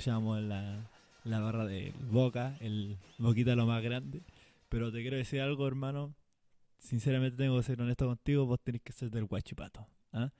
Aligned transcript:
escuchamos 0.00 0.40
la, 0.40 0.88
la 1.24 1.40
barra 1.40 1.66
de 1.66 1.92
Boca, 2.10 2.56
el 2.60 2.96
Boquita 3.18 3.54
lo 3.54 3.66
más 3.66 3.82
grande. 3.82 4.22
Pero 4.70 4.90
te 4.90 5.02
quiero 5.02 5.18
decir 5.18 5.42
algo, 5.42 5.68
hermano. 5.68 6.14
Sinceramente 6.78 7.36
tengo 7.36 7.58
que 7.58 7.64
ser 7.64 7.82
honesto 7.82 8.06
contigo, 8.06 8.46
vos 8.46 8.58
tenés 8.64 8.80
que 8.80 8.94
ser 8.94 9.10
del 9.10 9.26
Guachipato. 9.26 9.86
¿ah? 10.14 10.30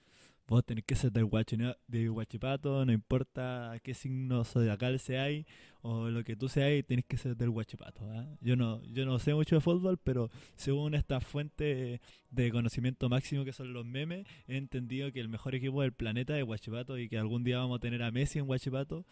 Vos 0.50 0.64
tenés 0.64 0.84
que 0.84 0.96
ser 0.96 1.12
del, 1.12 1.26
guachi, 1.26 1.56
de 1.86 2.08
Guachipato, 2.08 2.84
no 2.84 2.90
importa 2.90 3.78
qué 3.84 3.94
signo 3.94 4.42
zodiacal 4.42 5.00
hay 5.10 5.46
o 5.80 6.08
lo 6.08 6.24
que 6.24 6.34
tú 6.34 6.48
seas, 6.48 6.84
tenés 6.84 7.04
que 7.04 7.16
ser 7.16 7.36
del 7.36 7.50
Guachipato. 7.50 8.00
¿ah? 8.10 8.26
Yo 8.40 8.56
no 8.56 8.82
yo 8.86 9.06
no 9.06 9.20
sé 9.20 9.32
mucho 9.32 9.54
de 9.54 9.60
fútbol, 9.60 9.98
pero 10.02 10.28
según 10.56 10.96
esta 10.96 11.20
fuente 11.20 12.00
de 12.30 12.50
conocimiento 12.50 13.08
máximo 13.08 13.44
que 13.44 13.52
son 13.52 13.72
los 13.72 13.86
memes, 13.86 14.26
he 14.48 14.56
entendido 14.56 15.12
que 15.12 15.20
el 15.20 15.28
mejor 15.28 15.54
equipo 15.54 15.82
del 15.82 15.92
planeta 15.92 16.36
es 16.36 16.44
Guachipato 16.44 16.98
y 16.98 17.08
que 17.08 17.16
algún 17.16 17.44
día 17.44 17.58
vamos 17.58 17.76
a 17.76 17.80
tener 17.80 18.02
a 18.02 18.10
Messi 18.10 18.40
en 18.40 18.46
Guachipato, 18.46 19.06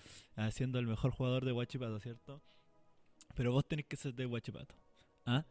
siendo 0.50 0.80
el 0.80 0.88
mejor 0.88 1.12
jugador 1.12 1.44
de 1.44 1.52
Guachipato, 1.52 2.00
¿cierto? 2.00 2.42
Pero 3.36 3.52
vos 3.52 3.64
tenés 3.64 3.86
que 3.86 3.94
ser 3.94 4.12
de 4.12 4.24
Guachipato. 4.24 4.74
¿ah? 5.24 5.44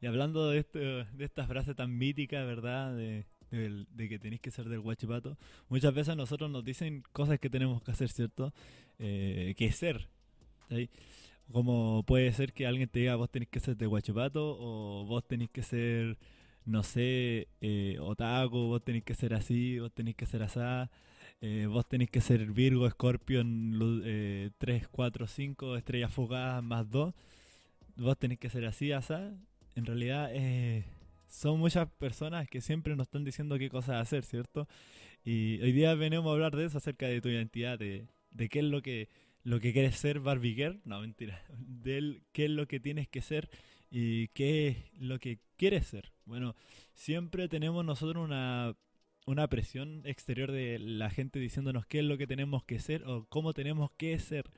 Y 0.00 0.06
hablando 0.06 0.50
de, 0.50 0.58
este, 0.58 0.78
de 0.78 1.24
esta 1.24 1.48
frase 1.48 1.74
tan 1.74 1.98
mítica, 1.98 2.44
¿verdad? 2.44 2.96
De, 3.56 4.08
que 4.08 4.18
tenéis 4.18 4.40
que 4.40 4.50
ser 4.50 4.68
del 4.68 4.80
guachipato. 4.80 5.36
Muchas 5.68 5.94
veces 5.94 6.16
nosotros 6.16 6.50
nos 6.50 6.64
dicen 6.64 7.02
cosas 7.12 7.38
que 7.38 7.50
tenemos 7.50 7.82
que 7.82 7.90
hacer, 7.90 8.08
¿cierto? 8.08 8.52
Eh, 8.98 9.54
que 9.56 9.70
ser. 9.72 10.08
Como 11.50 12.02
puede 12.06 12.32
ser 12.32 12.52
que 12.52 12.66
alguien 12.66 12.88
te 12.88 13.00
diga 13.00 13.16
vos 13.16 13.30
tenés 13.30 13.48
que 13.48 13.60
ser 13.60 13.76
de 13.76 13.86
guachipato 13.86 14.56
o 14.58 15.04
vos 15.04 15.26
tenés 15.26 15.50
que 15.50 15.62
ser, 15.62 16.16
no 16.64 16.82
sé, 16.82 17.48
eh, 17.60 17.98
otaku, 18.00 18.68
vos 18.68 18.82
tenés 18.82 19.04
que 19.04 19.14
ser 19.14 19.34
así, 19.34 19.78
vos 19.78 19.92
tenés 19.92 20.14
que 20.14 20.26
ser 20.26 20.42
asá. 20.42 20.90
Eh, 21.44 21.66
vos 21.66 21.84
tenés 21.88 22.08
que 22.08 22.20
ser 22.20 22.46
Virgo, 22.52 22.88
Scorpion, 22.88 24.02
eh, 24.04 24.50
3, 24.58 24.86
4, 24.88 25.26
5, 25.26 25.76
estrellas 25.76 26.12
fugadas 26.12 26.62
más 26.62 26.88
2. 26.88 27.12
Vos 27.96 28.18
tenés 28.18 28.38
que 28.38 28.48
ser 28.48 28.64
así, 28.64 28.92
asá. 28.92 29.32
En 29.74 29.84
realidad, 29.84 30.30
eh, 30.32 30.84
son 31.32 31.58
muchas 31.58 31.88
personas 31.92 32.46
que 32.46 32.60
siempre 32.60 32.94
nos 32.94 33.06
están 33.06 33.24
diciendo 33.24 33.58
qué 33.58 33.70
cosas 33.70 34.02
hacer, 34.02 34.22
¿cierto? 34.24 34.68
Y 35.24 35.60
hoy 35.62 35.72
día 35.72 35.94
venimos 35.94 36.28
a 36.28 36.32
hablar 36.32 36.54
de 36.54 36.66
eso, 36.66 36.76
acerca 36.76 37.06
de 37.06 37.22
tu 37.22 37.30
identidad, 37.30 37.78
de, 37.78 38.06
qué 38.50 38.58
es 38.58 38.64
lo 38.64 38.82
que, 38.82 39.08
lo 39.42 39.58
que 39.58 39.72
quieres 39.72 39.96
ser 39.96 40.20
Barbie 40.20 40.54
Girl, 40.54 40.80
no, 40.84 41.00
mentira, 41.00 41.42
de 41.58 42.22
qué 42.32 42.44
es 42.44 42.50
lo 42.50 42.68
que 42.68 42.80
tienes 42.80 43.08
que 43.08 43.22
ser 43.22 43.48
y 43.90 44.28
qué 44.28 44.68
es 44.68 44.76
lo 45.00 45.18
que 45.18 45.38
quieres 45.56 45.86
ser. 45.86 46.12
Bueno, 46.26 46.54
siempre 46.94 47.48
tenemos 47.48 47.82
nosotros 47.82 48.22
una, 48.22 48.76
una 49.24 49.48
presión 49.48 50.02
exterior 50.04 50.52
de 50.52 50.78
la 50.78 51.08
gente 51.08 51.38
diciéndonos 51.38 51.86
qué 51.86 52.00
es 52.00 52.04
lo 52.04 52.18
que 52.18 52.26
tenemos 52.26 52.62
que 52.64 52.78
ser 52.78 53.04
o 53.06 53.24
cómo 53.30 53.54
tenemos 53.54 53.90
que 53.92 54.18
ser 54.18 54.50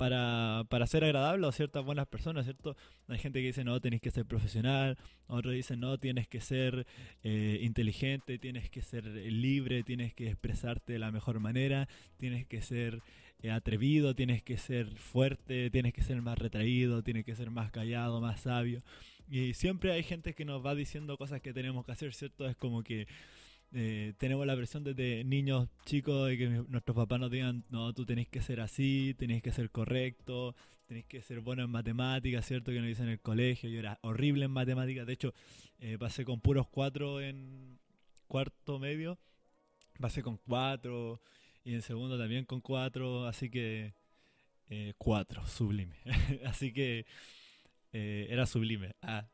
para, 0.00 0.64
para 0.70 0.86
ser 0.86 1.04
agradable 1.04 1.46
a 1.46 1.52
ciertas 1.52 1.84
buenas 1.84 2.06
personas, 2.06 2.46
¿cierto? 2.46 2.74
Hay 3.08 3.18
gente 3.18 3.40
que 3.40 3.48
dice, 3.48 3.64
no, 3.64 3.82
tienes 3.82 4.00
que 4.00 4.10
ser 4.10 4.24
profesional, 4.24 4.96
otros 5.26 5.52
dicen, 5.52 5.78
no, 5.78 5.98
tienes 5.98 6.26
que 6.26 6.40
ser 6.40 6.86
eh, 7.22 7.58
inteligente, 7.60 8.38
tienes 8.38 8.70
que 8.70 8.80
ser 8.80 9.04
libre, 9.04 9.82
tienes 9.82 10.14
que 10.14 10.28
expresarte 10.28 10.94
de 10.94 10.98
la 11.00 11.12
mejor 11.12 11.38
manera, 11.38 11.86
tienes 12.16 12.46
que 12.46 12.62
ser 12.62 13.02
eh, 13.42 13.50
atrevido, 13.50 14.14
tienes 14.14 14.42
que 14.42 14.56
ser 14.56 14.86
fuerte, 14.96 15.68
tienes 15.68 15.92
que 15.92 16.02
ser 16.02 16.22
más 16.22 16.38
retraído, 16.38 17.02
tienes 17.02 17.26
que 17.26 17.36
ser 17.36 17.50
más 17.50 17.70
callado, 17.70 18.22
más 18.22 18.40
sabio. 18.40 18.82
Y 19.28 19.52
siempre 19.52 19.92
hay 19.92 20.02
gente 20.02 20.32
que 20.32 20.46
nos 20.46 20.64
va 20.64 20.74
diciendo 20.74 21.18
cosas 21.18 21.42
que 21.42 21.52
tenemos 21.52 21.84
que 21.84 21.92
hacer, 21.92 22.14
¿cierto? 22.14 22.48
Es 22.48 22.56
como 22.56 22.82
que 22.82 23.06
eh, 23.72 24.14
tenemos 24.18 24.44
la 24.46 24.56
presión 24.56 24.82
desde 24.82 25.22
niños 25.22 25.68
chicos 25.84 26.28
de 26.28 26.36
que 26.36 26.48
nuestros 26.48 26.96
papás 26.96 27.20
nos 27.20 27.30
digan, 27.30 27.64
no, 27.68 27.92
tú 27.92 28.04
tenés 28.04 28.28
que 28.28 28.42
ser 28.42 28.60
así, 28.60 29.14
tenés 29.16 29.42
que 29.42 29.52
ser 29.52 29.70
correcto, 29.70 30.56
tenés 30.86 31.04
que 31.04 31.22
ser 31.22 31.40
bueno 31.40 31.62
en 31.62 31.70
matemáticas, 31.70 32.44
¿cierto? 32.46 32.72
Que 32.72 32.78
nos 32.78 32.88
dicen 32.88 33.06
en 33.06 33.12
el 33.12 33.20
colegio, 33.20 33.70
yo 33.70 33.78
era 33.78 34.00
horrible 34.02 34.46
en 34.46 34.50
matemáticas, 34.50 35.06
de 35.06 35.12
hecho, 35.12 35.34
eh, 35.78 35.98
pasé 35.98 36.24
con 36.24 36.40
puros 36.40 36.66
cuatro 36.68 37.20
en 37.20 37.78
cuarto 38.26 38.80
medio, 38.80 39.18
pasé 40.00 40.20
con 40.22 40.36
cuatro 40.38 41.20
y 41.62 41.74
en 41.74 41.82
segundo 41.82 42.18
también 42.18 42.46
con 42.46 42.60
cuatro, 42.60 43.26
así 43.26 43.50
que 43.50 43.94
eh, 44.68 44.94
cuatro, 44.98 45.46
sublime, 45.46 45.96
así 46.44 46.72
que 46.72 47.06
era 47.92 48.46
sublime, 48.46 48.94
ah, 49.02 49.28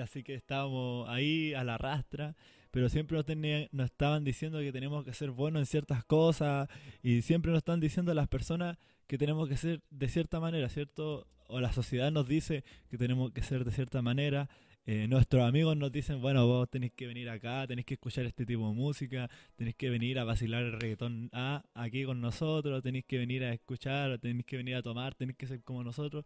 así 0.00 0.22
que 0.22 0.34
estábamos 0.34 1.08
ahí 1.08 1.54
a 1.54 1.62
la 1.64 1.78
rastra 1.78 2.36
pero 2.70 2.88
siempre 2.88 3.16
nos, 3.16 3.26
nos 3.72 3.86
estaban 3.86 4.24
diciendo 4.24 4.60
que 4.60 4.72
tenemos 4.72 5.04
que 5.04 5.12
ser 5.12 5.30
buenos 5.30 5.60
en 5.60 5.66
ciertas 5.66 6.04
cosas 6.04 6.68
y 7.02 7.22
siempre 7.22 7.50
nos 7.50 7.58
están 7.58 7.80
diciendo 7.80 8.12
a 8.12 8.14
las 8.14 8.28
personas 8.28 8.78
que 9.06 9.18
tenemos 9.18 9.48
que 9.48 9.56
ser 9.56 9.82
de 9.90 10.08
cierta 10.08 10.38
manera, 10.38 10.68
¿cierto? 10.68 11.26
O 11.48 11.60
la 11.60 11.72
sociedad 11.72 12.12
nos 12.12 12.28
dice 12.28 12.62
que 12.88 12.96
tenemos 12.96 13.32
que 13.32 13.42
ser 13.42 13.64
de 13.64 13.72
cierta 13.72 14.02
manera. 14.02 14.48
Eh, 14.86 15.08
nuestros 15.08 15.42
amigos 15.42 15.76
nos 15.76 15.92
dicen, 15.92 16.20
bueno, 16.20 16.46
vos 16.46 16.70
tenés 16.70 16.92
que 16.92 17.06
venir 17.06 17.28
acá, 17.28 17.66
tenés 17.66 17.84
que 17.84 17.94
escuchar 17.94 18.24
este 18.24 18.46
tipo 18.46 18.68
de 18.68 18.74
música, 18.74 19.28
tenés 19.56 19.74
que 19.74 19.90
venir 19.90 20.18
a 20.18 20.24
vacilar 20.24 20.62
el 20.62 20.72
reggaetón 20.72 21.28
a, 21.32 21.64
aquí 21.74 22.04
con 22.04 22.20
nosotros, 22.20 22.82
tenés 22.82 23.04
que 23.04 23.18
venir 23.18 23.44
a 23.44 23.52
escuchar, 23.52 24.18
tenés 24.18 24.46
que 24.46 24.56
venir 24.56 24.76
a 24.76 24.82
tomar, 24.82 25.14
tenés 25.14 25.36
que 25.36 25.46
ser 25.46 25.62
como 25.62 25.84
nosotros, 25.84 26.24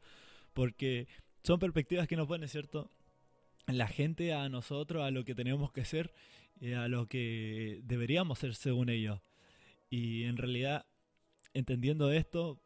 porque 0.53 1.09
son 1.43 1.59
perspectivas 1.59 2.07
que 2.07 2.17
nos 2.17 2.29
ponen, 2.29 2.49
¿cierto? 2.49 2.91
La 3.67 3.89
gente 3.89 4.33
a 4.33 4.49
nosotros, 4.49 5.05
a 5.05 5.11
lo 5.11 5.25
que 5.25 5.35
tenemos 5.35 5.73
que 5.73 5.85
ser, 5.85 6.13
y 6.61 6.73
a 6.73 6.89
lo 6.89 7.07
que 7.07 7.81
deberíamos 7.85 8.39
ser 8.39 8.55
según 8.55 8.89
ellos. 8.89 9.21
Y 9.91 10.25
en 10.25 10.37
realidad, 10.37 10.87
entendiendo 11.53 12.11
esto, 12.13 12.61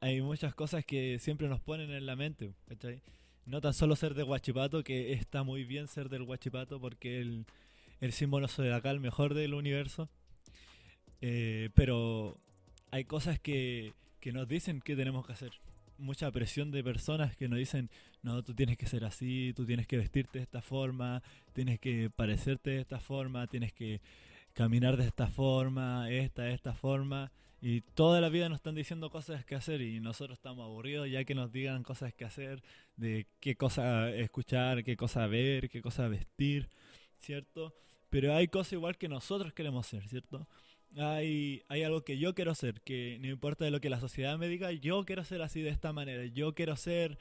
hay 0.00 0.20
muchas 0.20 0.54
cosas 0.54 0.84
que 0.84 1.18
siempre 1.18 1.48
nos 1.48 1.60
ponen 1.60 1.90
en 1.90 2.06
la 2.06 2.16
mente. 2.16 2.54
No 3.44 3.60
tan 3.60 3.74
solo 3.74 3.96
ser 3.96 4.14
de 4.14 4.22
Guachipato, 4.22 4.82
que 4.82 5.12
está 5.12 5.42
muy 5.42 5.64
bien 5.64 5.88
ser 5.88 6.08
del 6.08 6.24
Guachipato 6.24 6.80
porque 6.80 7.20
el, 7.20 7.46
el 8.00 8.12
símbolo 8.12 8.48
zodiacal 8.48 9.00
mejor 9.00 9.34
del 9.34 9.54
universo. 9.54 10.08
Eh, 11.20 11.70
pero 11.74 12.38
hay 12.90 13.04
cosas 13.04 13.40
que, 13.40 13.94
que 14.20 14.32
nos 14.32 14.46
dicen 14.48 14.80
que 14.80 14.96
tenemos 14.96 15.26
que 15.26 15.32
hacer 15.32 15.52
mucha 15.98 16.30
presión 16.30 16.70
de 16.70 16.82
personas 16.84 17.36
que 17.36 17.48
nos 17.48 17.58
dicen, 17.58 17.90
no, 18.22 18.42
tú 18.42 18.54
tienes 18.54 18.76
que 18.76 18.86
ser 18.86 19.04
así, 19.04 19.52
tú 19.54 19.66
tienes 19.66 19.86
que 19.86 19.96
vestirte 19.96 20.38
de 20.38 20.44
esta 20.44 20.62
forma, 20.62 21.22
tienes 21.52 21.78
que 21.78 22.10
parecerte 22.10 22.70
de 22.70 22.80
esta 22.80 23.00
forma, 23.00 23.46
tienes 23.46 23.72
que 23.72 24.00
caminar 24.52 24.96
de 24.96 25.06
esta 25.06 25.28
forma, 25.28 26.10
esta, 26.10 26.48
esta 26.48 26.74
forma. 26.74 27.30
Y 27.60 27.80
toda 27.80 28.20
la 28.20 28.28
vida 28.28 28.48
nos 28.48 28.56
están 28.56 28.74
diciendo 28.74 29.10
cosas 29.10 29.44
que 29.44 29.54
hacer 29.54 29.80
y 29.80 30.00
nosotros 30.00 30.38
estamos 30.38 30.64
aburridos 30.64 31.10
ya 31.10 31.24
que 31.24 31.34
nos 31.34 31.52
digan 31.52 31.82
cosas 31.82 32.14
que 32.14 32.24
hacer, 32.24 32.62
de 32.96 33.26
qué 33.40 33.56
cosa 33.56 34.10
escuchar, 34.10 34.84
qué 34.84 34.96
cosa 34.96 35.26
ver, 35.26 35.68
qué 35.68 35.82
cosa 35.82 36.08
vestir, 36.08 36.68
¿cierto? 37.18 37.74
Pero 38.10 38.34
hay 38.34 38.48
cosas 38.48 38.74
igual 38.74 38.96
que 38.96 39.08
nosotros 39.08 39.52
queremos 39.52 39.86
ser, 39.86 40.06
¿cierto? 40.08 40.46
Hay, 40.96 41.62
hay 41.68 41.82
algo 41.82 42.02
que 42.02 42.18
yo 42.18 42.34
quiero 42.34 42.54
ser, 42.54 42.80
que 42.80 43.18
no 43.20 43.28
importa 43.28 43.64
de 43.64 43.70
lo 43.70 43.80
que 43.80 43.90
la 43.90 44.00
sociedad 44.00 44.38
me 44.38 44.48
diga, 44.48 44.72
yo 44.72 45.04
quiero 45.04 45.24
ser 45.24 45.42
así 45.42 45.60
de 45.62 45.70
esta 45.70 45.92
manera, 45.92 46.24
yo 46.26 46.54
quiero 46.54 46.76
ser, 46.76 47.18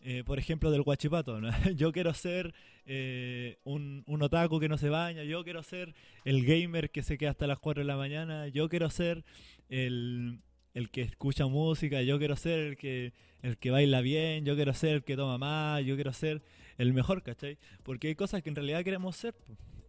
eh, 0.00 0.22
por 0.24 0.38
ejemplo, 0.38 0.70
del 0.70 0.82
guachipato, 0.82 1.40
yo 1.76 1.92
quiero 1.92 2.14
ser 2.14 2.54
eh, 2.86 3.58
un, 3.64 4.04
un 4.06 4.22
otaku 4.22 4.60
que 4.60 4.68
no 4.68 4.78
se 4.78 4.88
baña, 4.88 5.24
yo 5.24 5.44
quiero 5.44 5.62
ser 5.62 5.94
el 6.24 6.44
gamer 6.44 6.90
que 6.90 7.02
se 7.02 7.18
queda 7.18 7.30
hasta 7.30 7.46
las 7.46 7.58
4 7.58 7.82
de 7.82 7.86
la 7.86 7.96
mañana, 7.96 8.48
yo 8.48 8.68
quiero 8.68 8.88
ser 8.90 9.24
el, 9.68 10.40
el 10.74 10.90
que 10.90 11.02
escucha 11.02 11.46
música, 11.46 12.02
yo 12.02 12.18
quiero 12.18 12.36
ser 12.36 12.60
el 12.60 12.76
que, 12.76 13.12
el 13.42 13.58
que 13.58 13.70
baila 13.70 14.00
bien, 14.00 14.44
yo 14.44 14.54
quiero 14.54 14.72
ser 14.74 14.94
el 14.94 15.04
que 15.04 15.16
toma 15.16 15.36
más, 15.38 15.84
yo 15.84 15.96
quiero 15.96 16.12
ser 16.12 16.42
el 16.78 16.92
mejor, 16.92 17.22
¿cachai? 17.22 17.58
Porque 17.82 18.08
hay 18.08 18.14
cosas 18.14 18.42
que 18.42 18.48
en 18.48 18.56
realidad 18.56 18.84
queremos 18.84 19.16
ser. 19.16 19.34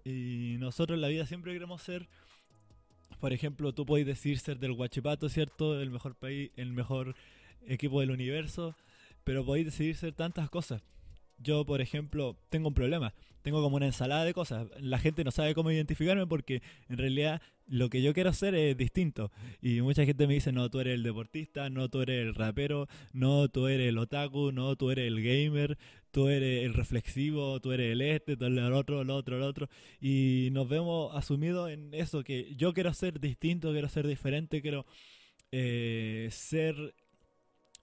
Y 0.03 0.55
nosotros 0.59 0.97
en 0.97 1.01
la 1.01 1.07
vida 1.07 1.25
siempre 1.25 1.53
queremos 1.53 1.81
ser 1.81 2.07
por 3.19 3.33
ejemplo, 3.33 3.73
tú 3.73 3.85
puedes 3.85 4.07
decir 4.07 4.39
ser 4.39 4.59
del 4.59 4.73
Guachipato, 4.73 5.29
¿cierto? 5.29 5.79
El 5.79 5.89
mejor 5.89 6.15
país, 6.15 6.51
el 6.55 6.71
mejor 6.71 7.15
equipo 7.67 7.99
del 7.99 8.11
universo, 8.11 8.75
pero 9.23 9.45
podéis 9.45 9.65
decidir 9.65 9.95
ser 9.95 10.13
tantas 10.13 10.49
cosas. 10.49 10.81
Yo, 11.39 11.65
por 11.65 11.81
ejemplo, 11.81 12.37
tengo 12.49 12.67
un 12.67 12.73
problema. 12.73 13.13
Tengo 13.41 13.61
como 13.61 13.77
una 13.77 13.85
ensalada 13.85 14.25
de 14.25 14.33
cosas. 14.33 14.67
La 14.79 14.99
gente 14.99 15.23
no 15.23 15.31
sabe 15.31 15.55
cómo 15.55 15.71
identificarme 15.71 16.27
porque 16.27 16.61
en 16.89 16.97
realidad 16.97 17.41
lo 17.67 17.89
que 17.89 18.01
yo 18.01 18.13
quiero 18.13 18.31
hacer 18.31 18.53
es 18.55 18.75
distinto. 18.75 19.31
Y 19.61 19.81
mucha 19.81 20.05
gente 20.05 20.27
me 20.27 20.33
dice, 20.33 20.51
no, 20.51 20.69
tú 20.69 20.79
eres 20.79 20.95
el 20.95 21.03
deportista, 21.03 21.69
no, 21.69 21.89
tú 21.89 22.01
eres 22.01 22.25
el 22.25 22.35
rapero, 22.35 22.87
no, 23.13 23.47
tú 23.47 23.67
eres 23.67 23.87
el 23.89 23.97
otaku, 23.97 24.51
no, 24.51 24.75
tú 24.75 24.91
eres 24.91 25.07
el 25.07 25.23
gamer, 25.23 25.77
tú 26.11 26.27
eres 26.27 26.65
el 26.65 26.73
reflexivo, 26.73 27.59
tú 27.61 27.71
eres 27.71 27.93
el 27.93 28.01
este, 28.01 28.35
tú 28.35 28.45
eres 28.45 28.57
el 28.57 28.73
otro, 28.73 29.01
el 29.01 29.09
otro, 29.09 29.37
el 29.37 29.43
otro. 29.43 29.69
Y 30.01 30.49
nos 30.51 30.67
vemos 30.67 31.15
asumidos 31.15 31.69
en 31.71 31.93
eso, 31.93 32.23
que 32.23 32.53
yo 32.55 32.73
quiero 32.73 32.93
ser 32.93 33.19
distinto, 33.19 33.71
quiero 33.71 33.87
ser 33.87 34.05
diferente, 34.07 34.61
quiero 34.61 34.85
eh, 35.51 36.27
ser 36.31 36.95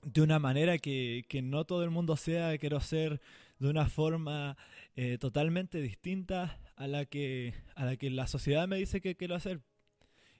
de 0.02 0.20
una 0.20 0.38
manera 0.38 0.78
que, 0.78 1.24
que 1.28 1.42
no 1.42 1.64
todo 1.64 1.82
el 1.82 1.90
mundo 1.90 2.16
sea, 2.16 2.58
quiero 2.58 2.80
ser 2.80 3.20
de 3.58 3.68
una 3.68 3.88
forma 3.88 4.56
eh, 4.94 5.18
totalmente 5.18 5.80
distinta 5.80 6.60
a 6.76 6.86
la 6.86 7.06
que 7.06 7.54
a 7.74 7.84
la 7.84 7.96
que 7.96 8.10
la 8.10 8.26
sociedad 8.26 8.68
me 8.68 8.76
dice 8.76 9.00
que 9.00 9.16
quiero 9.16 9.34
hacer 9.34 9.62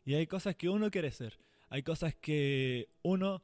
Y 0.04 0.14
hay 0.14 0.26
cosas 0.26 0.54
que 0.54 0.68
uno 0.68 0.90
quiere 0.90 1.10
ser. 1.10 1.38
Hay 1.68 1.82
cosas 1.82 2.14
que 2.14 2.88
uno, 3.02 3.42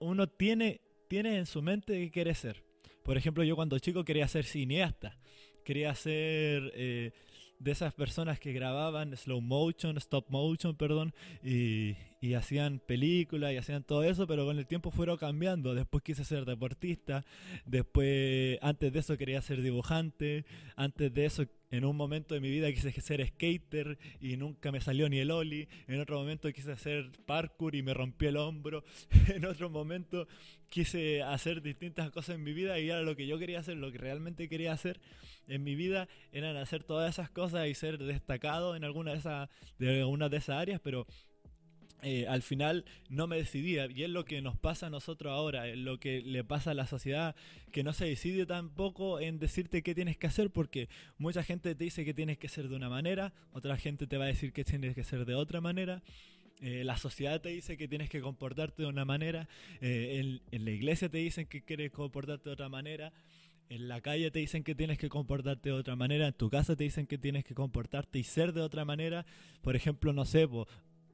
uno 0.00 0.28
tiene, 0.28 0.80
tiene 1.08 1.38
en 1.38 1.46
su 1.46 1.62
mente 1.62 1.94
que 1.94 2.10
quiere 2.10 2.34
ser. 2.34 2.62
Por 3.04 3.16
ejemplo, 3.16 3.42
yo 3.42 3.56
cuando 3.56 3.78
chico 3.78 4.04
quería 4.04 4.28
ser 4.28 4.44
cineasta. 4.44 5.18
Quería 5.64 5.94
ser 5.94 6.72
eh, 6.74 7.12
de 7.58 7.70
esas 7.70 7.94
personas 7.94 8.38
que 8.38 8.52
grababan 8.52 9.16
slow 9.16 9.40
motion, 9.40 9.96
stop 9.96 10.28
motion, 10.30 10.76
perdón, 10.76 11.14
y, 11.42 11.96
y 12.20 12.34
hacían 12.34 12.80
películas 12.80 13.52
y 13.52 13.56
hacían 13.56 13.84
todo 13.84 14.02
eso, 14.04 14.26
pero 14.26 14.44
con 14.44 14.58
el 14.58 14.66
tiempo 14.66 14.90
fueron 14.90 15.16
cambiando. 15.16 15.74
Después 15.74 16.02
quise 16.02 16.24
ser 16.24 16.44
deportista, 16.44 17.24
después, 17.64 18.58
antes 18.60 18.92
de 18.92 18.98
eso 18.98 19.16
quería 19.16 19.40
ser 19.42 19.62
dibujante, 19.62 20.44
antes 20.76 21.12
de 21.14 21.26
eso, 21.26 21.46
en 21.70 21.84
un 21.84 21.96
momento 21.96 22.34
de 22.34 22.40
mi 22.40 22.50
vida 22.50 22.72
quise 22.72 22.90
ser 23.00 23.26
skater 23.26 23.98
y 24.20 24.36
nunca 24.36 24.72
me 24.72 24.80
salió 24.80 25.08
ni 25.08 25.18
el 25.18 25.30
oli, 25.30 25.68
en 25.86 26.00
otro 26.00 26.18
momento 26.18 26.50
quise 26.52 26.72
hacer 26.72 27.10
parkour 27.26 27.74
y 27.74 27.82
me 27.82 27.94
rompí 27.94 28.26
el 28.26 28.36
hombro, 28.36 28.84
en 29.28 29.44
otro 29.44 29.68
momento 29.68 30.26
quise 30.70 31.22
hacer 31.22 31.62
distintas 31.62 32.10
cosas 32.10 32.36
en 32.36 32.44
mi 32.44 32.52
vida 32.52 32.78
y 32.78 32.88
era 32.88 33.02
lo 33.02 33.16
que 33.16 33.26
yo 33.26 33.38
quería 33.38 33.60
hacer, 33.60 33.76
lo 33.76 33.92
que 33.92 33.98
realmente 33.98 34.48
quería 34.48 34.72
hacer 34.72 35.00
en 35.46 35.62
mi 35.62 35.74
vida, 35.74 36.08
eran 36.32 36.56
hacer 36.56 36.84
todas 36.84 37.10
esas 37.10 37.30
cosas 37.30 37.68
y 37.68 37.74
ser 37.74 37.98
destacado 37.98 38.76
en 38.76 38.84
alguna 38.84 39.12
de 39.12 39.18
esas, 39.18 39.48
de 39.78 40.00
alguna 40.00 40.28
de 40.28 40.36
esas 40.38 40.56
áreas, 40.56 40.80
pero 40.82 41.06
eh, 42.02 42.26
al 42.28 42.42
final 42.42 42.84
no 43.08 43.26
me 43.26 43.36
decidía 43.36 43.86
y 43.90 44.04
es 44.04 44.10
lo 44.10 44.24
que 44.24 44.40
nos 44.40 44.56
pasa 44.56 44.86
a 44.86 44.90
nosotros 44.90 45.32
ahora, 45.32 45.68
es 45.68 45.76
lo 45.76 45.98
que 45.98 46.20
le 46.20 46.44
pasa 46.44 46.70
a 46.70 46.74
la 46.74 46.86
sociedad 46.86 47.34
que 47.72 47.82
no 47.82 47.92
se 47.92 48.04
decide 48.04 48.46
tampoco 48.46 49.18
en 49.18 49.40
decirte 49.40 49.82
qué 49.82 49.94
tienes 49.94 50.16
que 50.16 50.28
hacer 50.28 50.50
porque 50.50 50.88
mucha 51.18 51.42
gente 51.42 51.74
te 51.74 51.84
dice 51.84 52.04
que 52.04 52.14
tienes 52.14 52.38
que 52.38 52.48
ser 52.48 52.68
de 52.68 52.76
una 52.76 52.88
manera, 52.88 53.32
otra 53.52 53.76
gente 53.76 54.06
te 54.06 54.16
va 54.16 54.24
a 54.24 54.28
decir 54.28 54.52
que 54.52 54.64
tienes 54.64 54.94
que 54.94 55.02
ser 55.02 55.24
de 55.24 55.34
otra 55.34 55.60
manera. 55.60 56.02
Eh, 56.60 56.82
la 56.82 56.96
sociedad 56.96 57.40
te 57.40 57.50
dice 57.50 57.76
que 57.76 57.86
tienes 57.86 58.10
que 58.10 58.20
comportarte 58.20 58.82
de 58.82 58.88
una 58.88 59.04
manera, 59.04 59.48
eh, 59.80 60.18
en, 60.20 60.40
en, 60.50 60.64
la 60.64 60.72
iglesia 60.72 61.08
te 61.08 61.18
dicen 61.18 61.46
que 61.46 61.62
quieres 61.62 61.92
comportarte 61.92 62.48
de 62.48 62.52
otra 62.52 62.68
manera, 62.68 63.12
en 63.68 63.88
la 63.88 64.00
calle 64.00 64.30
te 64.30 64.38
dicen 64.38 64.64
que 64.64 64.74
tienes 64.74 64.98
que 64.98 65.08
comportarte 65.08 65.68
de 65.68 65.74
otra 65.74 65.94
manera, 65.94 66.26
en 66.26 66.32
tu 66.32 66.48
casa 66.48 66.74
te 66.74 66.84
dicen 66.84 67.06
que 67.06 67.18
tienes 67.18 67.44
que 67.44 67.54
comportarte 67.54 68.18
y 68.18 68.24
ser 68.24 68.52
de 68.52 68.62
otra 68.62 68.84
manera. 68.84 69.26
Por 69.60 69.76
ejemplo, 69.76 70.12
no 70.12 70.24
sé, 70.24 70.48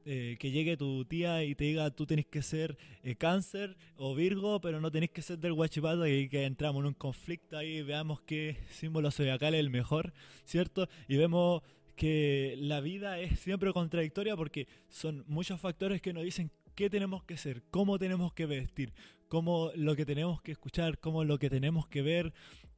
eh, 0.05 0.37
que 0.39 0.51
llegue 0.51 0.77
tu 0.77 1.03
tía 1.05 1.43
y 1.43 1.55
te 1.55 1.63
diga 1.63 1.89
tú 1.89 2.05
tenés 2.05 2.27
que 2.27 2.43
ser 2.43 2.77
eh, 3.01 3.15
cáncer 3.15 3.75
o 3.97 4.13
virgo, 4.13 4.61
pero 4.61 4.79
no 4.79 4.91
tenés 4.91 5.09
que 5.09 5.23
ser 5.23 5.39
del 5.39 5.53
guachipato 5.53 6.05
y 6.05 6.29
que 6.29 6.45
entramos 6.45 6.81
en 6.81 6.87
un 6.87 6.93
conflicto 6.93 7.57
ahí, 7.57 7.81
veamos 7.81 8.21
qué 8.21 8.57
símbolo 8.69 9.09
zodiacal 9.09 9.55
es 9.55 9.59
el 9.59 9.71
mejor, 9.71 10.13
¿cierto? 10.43 10.87
Y 11.07 11.17
vemos 11.17 11.63
que 11.95 12.55
la 12.59 12.81
vida 12.81 13.19
es 13.19 13.39
siempre 13.39 13.73
contradictoria 13.73 14.35
porque 14.35 14.67
son 14.89 15.23
muchos 15.27 15.59
factores 15.59 16.01
que 16.01 16.13
nos 16.13 16.23
dicen 16.23 16.51
qué 16.75 16.89
tenemos 16.89 17.23
que 17.23 17.37
ser, 17.37 17.63
cómo 17.71 17.97
tenemos 17.97 18.33
que 18.33 18.45
vestir, 18.45 18.93
cómo 19.27 19.71
lo 19.75 19.95
que 19.95 20.05
tenemos 20.05 20.41
que 20.41 20.51
escuchar, 20.51 20.99
cómo 20.99 21.23
lo 21.23 21.39
que 21.39 21.49
tenemos 21.49 21.87
que 21.87 22.01
ver, 22.01 22.33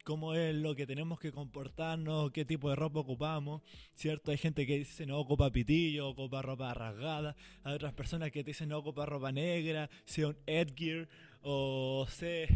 cómo 0.08 0.36
es 0.36 0.56
lo 0.56 0.74
que 0.74 0.88
tenemos 0.88 1.20
que 1.20 1.34
comportarnos, 1.34 2.32
qué 2.32 2.46
tipo 2.46 2.70
de 2.70 2.78
ropa 2.78 3.02
ocupamos, 3.02 3.62
¿cierto? 3.94 4.32
Hay 4.32 4.38
gente 4.38 4.66
que 4.66 4.78
dice 4.78 5.06
no 5.06 5.20
ocupa 5.20 5.52
pitillo, 5.52 6.08
ocupa 6.08 6.42
ropa 6.42 6.74
rasgada, 6.74 7.36
hay 7.66 7.76
otras 7.76 7.92
personas 7.92 8.32
que 8.32 8.42
te 8.42 8.52
dicen 8.52 8.70
no 8.70 8.78
ocupa 8.78 9.06
ropa 9.06 9.34
negra, 9.34 9.90
sea 10.06 10.30
un 10.30 10.38
Edgear 10.46 11.10
o 11.42 12.08
sé, 12.10 12.48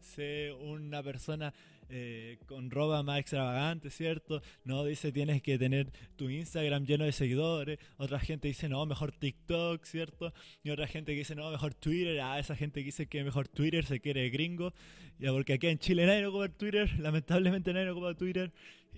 sé 0.00 0.54
una 0.54 1.02
persona 1.02 1.52
eh, 1.88 2.38
con 2.46 2.70
ropa 2.70 3.02
más 3.02 3.20
extravagante, 3.20 3.90
¿cierto? 3.90 4.42
No 4.64 4.84
dice 4.84 5.12
tienes 5.12 5.42
que 5.42 5.58
tener 5.58 5.92
tu 6.16 6.30
Instagram 6.30 6.84
lleno 6.84 7.04
de 7.04 7.12
seguidores. 7.12 7.78
Otra 7.96 8.18
gente 8.18 8.48
dice 8.48 8.68
no, 8.68 8.84
mejor 8.86 9.12
TikTok, 9.12 9.84
¿cierto? 9.84 10.32
Y 10.62 10.70
otra 10.70 10.86
gente 10.86 11.12
dice 11.12 11.34
no, 11.34 11.50
mejor 11.50 11.74
Twitter. 11.74 12.20
Ah, 12.20 12.38
esa 12.38 12.56
gente 12.56 12.80
dice 12.80 13.06
que 13.06 13.22
mejor 13.24 13.48
Twitter 13.48 13.84
se 13.84 14.00
quiere 14.00 14.28
gringo. 14.30 14.72
Ya, 15.18 15.30
porque 15.32 15.54
aquí 15.54 15.66
en 15.66 15.78
Chile 15.78 16.06
nadie 16.06 16.26
ocupa 16.26 16.48
Twitter, 16.48 16.90
lamentablemente 16.98 17.72
nadie 17.72 17.90
ocupa 17.90 18.14
Twitter. 18.14 18.52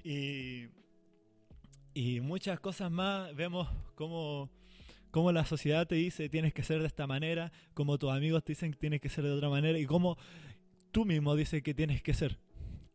Y, 0.05 0.67
y 1.95 2.21
muchas 2.21 2.61
cosas 2.61 2.91
más. 2.91 3.35
Vemos 3.35 3.69
cómo 3.95 4.51
cómo 5.11 5.33
la 5.33 5.47
sociedad 5.47 5.87
te 5.87 5.95
dice 5.95 6.29
tienes 6.29 6.53
que 6.53 6.63
ser 6.63 6.81
de 6.81 6.87
esta 6.87 7.07
manera, 7.07 7.51
como 7.73 7.97
tus 7.97 8.11
amigos 8.11 8.45
te 8.45 8.53
dicen 8.53 8.73
que 8.73 8.79
tienes 8.79 9.01
que 9.01 9.09
ser 9.09 9.25
de 9.25 9.31
otra 9.31 9.49
manera 9.49 9.79
y 9.79 9.87
cómo 9.87 10.19
tú 10.93 11.07
mismo 11.07 11.35
dices 11.37 11.63
que 11.63 11.73
tienes 11.73 12.03
que 12.03 12.13
ser 12.13 12.39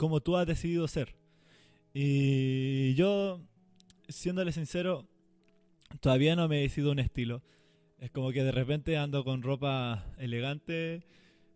como 0.02 0.20
tú 0.20 0.36
has 0.36 0.48
decidido 0.48 0.88
ser. 0.88 1.14
Y 1.94 2.96
yo, 2.96 3.40
siéndole 4.10 4.52
sincero, 4.52 5.08
todavía 6.00 6.36
no 6.36 6.48
me 6.48 6.58
he 6.58 6.62
decidido 6.64 6.92
un 6.92 6.98
estilo. 6.98 7.44
Es 8.00 8.10
como 8.10 8.32
que 8.32 8.44
de 8.44 8.52
repente 8.52 8.98
ando 8.98 9.24
con 9.24 9.44
ropa 9.44 10.04
elegante, 10.18 11.04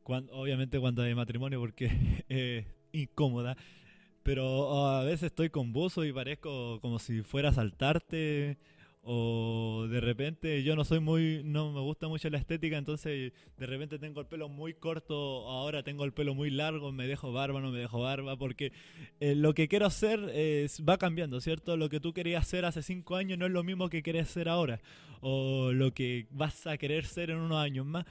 cuando, 0.03 0.31
obviamente 0.33 0.79
cuando 0.79 1.01
hay 1.01 1.15
matrimonio 1.15 1.59
porque 1.59 1.89
es 2.29 2.67
incómoda, 2.91 3.57
pero 4.21 4.89
a 4.89 5.03
veces 5.03 5.23
estoy 5.23 5.49
con 5.49 5.73
buzo 5.73 6.05
y 6.05 6.13
parezco 6.13 6.79
como 6.81 6.99
si 6.99 7.23
fuera 7.23 7.49
a 7.49 7.53
saltarte 7.53 8.59
o 9.07 9.85
de 9.87 10.01
repente 10.01 10.63
yo 10.63 10.75
no 10.75 10.83
soy 10.83 10.99
muy 10.99 11.41
no 11.43 11.71
me 11.71 11.79
gusta 11.79 12.07
mucho 12.07 12.27
la 12.31 12.39
estética 12.39 12.75
entonces 12.75 13.33
de 13.55 13.65
repente 13.67 13.99
tengo 13.99 14.19
el 14.19 14.25
pelo 14.25 14.49
muy 14.49 14.73
corto 14.73 15.47
ahora 15.47 15.83
tengo 15.83 16.05
el 16.05 16.11
pelo 16.11 16.33
muy 16.33 16.49
largo 16.49 16.91
me 16.91 17.05
dejo 17.05 17.31
barba 17.31 17.61
no 17.61 17.71
me 17.71 17.77
dejo 17.77 17.99
barba 17.99 18.35
porque 18.35 18.73
eh, 19.19 19.35
lo 19.35 19.53
que 19.53 19.67
quiero 19.67 19.85
hacer 19.85 20.19
va 20.89 20.97
cambiando 20.97 21.39
cierto 21.39 21.77
lo 21.77 21.87
que 21.87 21.99
tú 21.99 22.13
querías 22.13 22.47
ser 22.47 22.65
hace 22.65 22.81
cinco 22.81 23.15
años 23.15 23.37
no 23.37 23.45
es 23.45 23.51
lo 23.51 23.63
mismo 23.63 23.89
que 23.89 24.01
quieres 24.01 24.27
ser 24.27 24.49
ahora 24.49 24.81
o 25.21 25.71
lo 25.71 25.93
que 25.93 26.25
vas 26.31 26.65
a 26.65 26.77
querer 26.77 27.05
ser 27.05 27.29
en 27.29 27.37
unos 27.37 27.59
años 27.59 27.85
más 27.85 28.05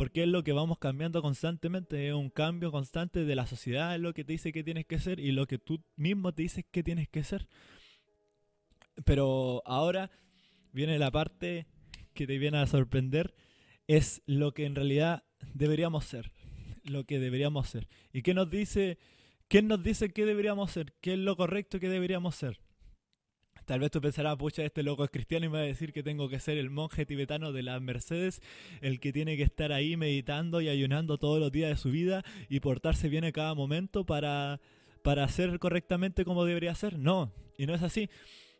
porque 0.00 0.22
es 0.22 0.28
lo 0.28 0.42
que 0.42 0.54
vamos 0.54 0.78
cambiando 0.78 1.20
constantemente, 1.20 2.08
es 2.08 2.14
un 2.14 2.30
cambio 2.30 2.72
constante 2.72 3.26
de 3.26 3.34
la 3.34 3.46
sociedad, 3.46 3.94
es 3.94 4.00
lo 4.00 4.14
que 4.14 4.24
te 4.24 4.32
dice 4.32 4.50
que 4.50 4.64
tienes 4.64 4.86
que 4.86 4.98
ser 4.98 5.20
y 5.20 5.30
lo 5.30 5.46
que 5.46 5.58
tú 5.58 5.82
mismo 5.96 6.32
te 6.32 6.40
dices 6.40 6.64
que 6.70 6.82
tienes 6.82 7.06
que 7.10 7.22
ser. 7.22 7.46
Pero 9.04 9.62
ahora 9.66 10.10
viene 10.72 10.98
la 10.98 11.10
parte 11.10 11.66
que 12.14 12.26
te 12.26 12.38
viene 12.38 12.58
a 12.58 12.66
sorprender, 12.66 13.34
es 13.86 14.22
lo 14.26 14.52
que 14.52 14.66
en 14.66 14.74
realidad 14.74 15.24
deberíamos 15.54 16.04
ser, 16.04 16.32
lo 16.84 17.04
que 17.04 17.18
deberíamos 17.18 17.68
ser. 17.68 17.88
¿Y 18.12 18.22
qué 18.22 18.34
nos 18.34 18.50
dice, 18.50 18.98
quién 19.48 19.68
nos 19.68 19.82
dice 19.82 20.10
qué 20.10 20.24
deberíamos 20.24 20.70
ser? 20.70 20.92
¿Qué 21.00 21.14
es 21.14 21.18
lo 21.18 21.36
correcto 21.36 21.80
que 21.80 21.88
deberíamos 21.88 22.36
ser? 22.36 22.60
Tal 23.66 23.80
vez 23.80 23.90
tú 23.90 24.00
pensarás, 24.00 24.36
pucha, 24.36 24.64
este 24.64 24.82
loco 24.82 25.04
es 25.04 25.10
cristiano 25.10 25.46
y 25.46 25.48
me 25.48 25.58
va 25.58 25.64
a 25.64 25.66
decir 25.66 25.92
que 25.92 26.02
tengo 26.02 26.28
que 26.28 26.40
ser 26.40 26.58
el 26.58 26.70
monje 26.70 27.06
tibetano 27.06 27.52
de 27.52 27.62
las 27.62 27.80
Mercedes, 27.80 28.42
el 28.80 28.98
que 28.98 29.12
tiene 29.12 29.36
que 29.36 29.44
estar 29.44 29.70
ahí 29.70 29.96
meditando 29.96 30.60
y 30.60 30.68
ayunando 30.68 31.18
todos 31.18 31.38
los 31.38 31.52
días 31.52 31.70
de 31.70 31.76
su 31.76 31.90
vida 31.90 32.24
y 32.48 32.60
portarse 32.60 33.08
bien 33.08 33.22
en 33.22 33.32
cada 33.32 33.54
momento 33.54 34.04
para, 34.04 34.60
para 35.02 35.22
hacer 35.24 35.58
correctamente 35.60 36.24
como 36.24 36.44
debería 36.44 36.74
ser. 36.74 36.98
No, 36.98 37.32
y 37.58 37.66
no 37.66 37.74
es 37.74 37.82
así 37.82 38.10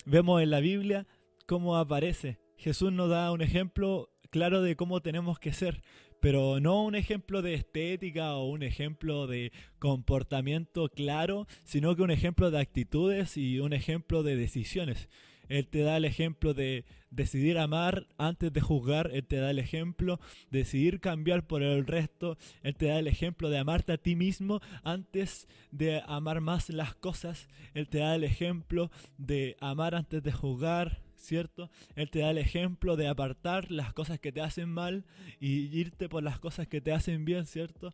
vemos 0.06 0.42
en 0.42 0.50
la 0.50 0.60
Biblia 0.60 1.06
cómo 1.46 1.76
aparece. 1.76 2.38
Jesús 2.56 2.92
nos 2.92 3.10
da 3.10 3.32
un 3.32 3.42
ejemplo 3.42 4.10
claro 4.30 4.62
de 4.62 4.76
cómo 4.76 5.00
tenemos 5.00 5.38
que 5.38 5.52
ser, 5.52 5.82
pero 6.20 6.60
no 6.60 6.84
un 6.84 6.94
ejemplo 6.94 7.42
de 7.42 7.54
estética 7.54 8.34
o 8.34 8.46
un 8.46 8.62
ejemplo 8.62 9.26
de 9.26 9.52
comportamiento 9.78 10.88
claro, 10.88 11.46
sino 11.64 11.96
que 11.96 12.02
un 12.02 12.10
ejemplo 12.10 12.50
de 12.50 12.60
actitudes 12.60 13.36
y 13.36 13.60
un 13.60 13.72
ejemplo 13.72 14.22
de 14.22 14.36
decisiones. 14.36 15.08
Él 15.50 15.66
te 15.66 15.80
da 15.80 15.96
el 15.96 16.04
ejemplo 16.04 16.54
de 16.54 16.84
decidir 17.10 17.58
amar 17.58 18.06
antes 18.16 18.52
de 18.52 18.60
juzgar. 18.60 19.10
Él 19.12 19.26
te 19.26 19.36
da 19.36 19.50
el 19.50 19.58
ejemplo 19.58 20.20
de 20.50 20.60
decidir 20.60 21.00
cambiar 21.00 21.46
por 21.46 21.62
el 21.62 21.86
resto. 21.86 22.38
Él 22.62 22.76
te 22.76 22.86
da 22.86 23.00
el 23.00 23.08
ejemplo 23.08 23.50
de 23.50 23.58
amarte 23.58 23.92
a 23.92 23.98
ti 23.98 24.14
mismo 24.14 24.60
antes 24.84 25.48
de 25.72 26.02
amar 26.06 26.40
más 26.40 26.70
las 26.70 26.94
cosas. 26.94 27.48
Él 27.74 27.88
te 27.88 27.98
da 27.98 28.14
el 28.14 28.22
ejemplo 28.22 28.92
de 29.18 29.56
amar 29.60 29.94
antes 29.94 30.22
de 30.22 30.32
juzgar. 30.32 31.02
¿cierto? 31.16 31.70
Él 31.96 32.08
te 32.10 32.20
da 32.20 32.30
el 32.30 32.38
ejemplo 32.38 32.96
de 32.96 33.06
apartar 33.06 33.70
las 33.70 33.92
cosas 33.92 34.18
que 34.18 34.32
te 34.32 34.40
hacen 34.40 34.70
mal 34.70 35.04
y 35.38 35.66
irte 35.78 36.08
por 36.08 36.22
las 36.22 36.40
cosas 36.40 36.66
que 36.66 36.80
te 36.80 36.92
hacen 36.92 37.26
bien, 37.26 37.44
¿cierto? 37.44 37.92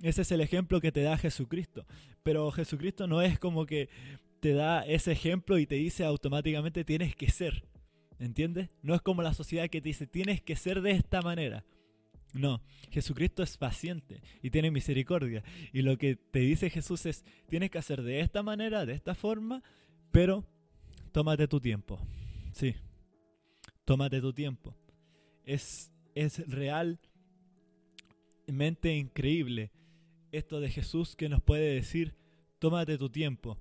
Ese 0.00 0.22
es 0.22 0.30
el 0.30 0.40
ejemplo 0.40 0.80
que 0.80 0.92
te 0.92 1.02
da 1.02 1.18
Jesucristo. 1.18 1.86
Pero 2.22 2.52
Jesucristo 2.52 3.08
no 3.08 3.20
es 3.20 3.40
como 3.40 3.66
que 3.66 3.88
te 4.40 4.52
da 4.52 4.84
ese 4.86 5.12
ejemplo 5.12 5.58
y 5.58 5.66
te 5.66 5.76
dice 5.76 6.04
automáticamente 6.04 6.84
tienes 6.84 7.14
que 7.14 7.30
ser. 7.30 7.64
¿Entiendes? 8.18 8.70
No 8.82 8.94
es 8.94 9.02
como 9.02 9.22
la 9.22 9.34
sociedad 9.34 9.68
que 9.68 9.80
te 9.80 9.88
dice 9.88 10.06
tienes 10.06 10.42
que 10.42 10.56
ser 10.56 10.80
de 10.82 10.92
esta 10.92 11.22
manera. 11.22 11.64
No, 12.34 12.62
Jesucristo 12.90 13.42
es 13.42 13.56
paciente 13.56 14.20
y 14.42 14.50
tiene 14.50 14.70
misericordia. 14.70 15.42
Y 15.72 15.82
lo 15.82 15.96
que 15.96 16.16
te 16.16 16.40
dice 16.40 16.68
Jesús 16.70 17.06
es, 17.06 17.24
tienes 17.48 17.70
que 17.70 17.78
hacer 17.78 18.02
de 18.02 18.20
esta 18.20 18.42
manera, 18.42 18.84
de 18.86 18.92
esta 18.94 19.14
forma, 19.14 19.62
pero 20.10 20.44
tómate 21.12 21.48
tu 21.48 21.60
tiempo. 21.60 21.98
Sí, 22.52 22.74
tómate 23.84 24.20
tu 24.20 24.32
tiempo. 24.32 24.76
Es, 25.44 25.90
es 26.14 26.46
realmente 26.48 27.08
increíble 28.94 29.70
esto 30.30 30.60
de 30.60 30.70
Jesús 30.70 31.16
que 31.16 31.28
nos 31.28 31.42
puede 31.42 31.74
decir, 31.74 32.14
tómate 32.58 32.98
tu 32.98 33.08
tiempo. 33.08 33.58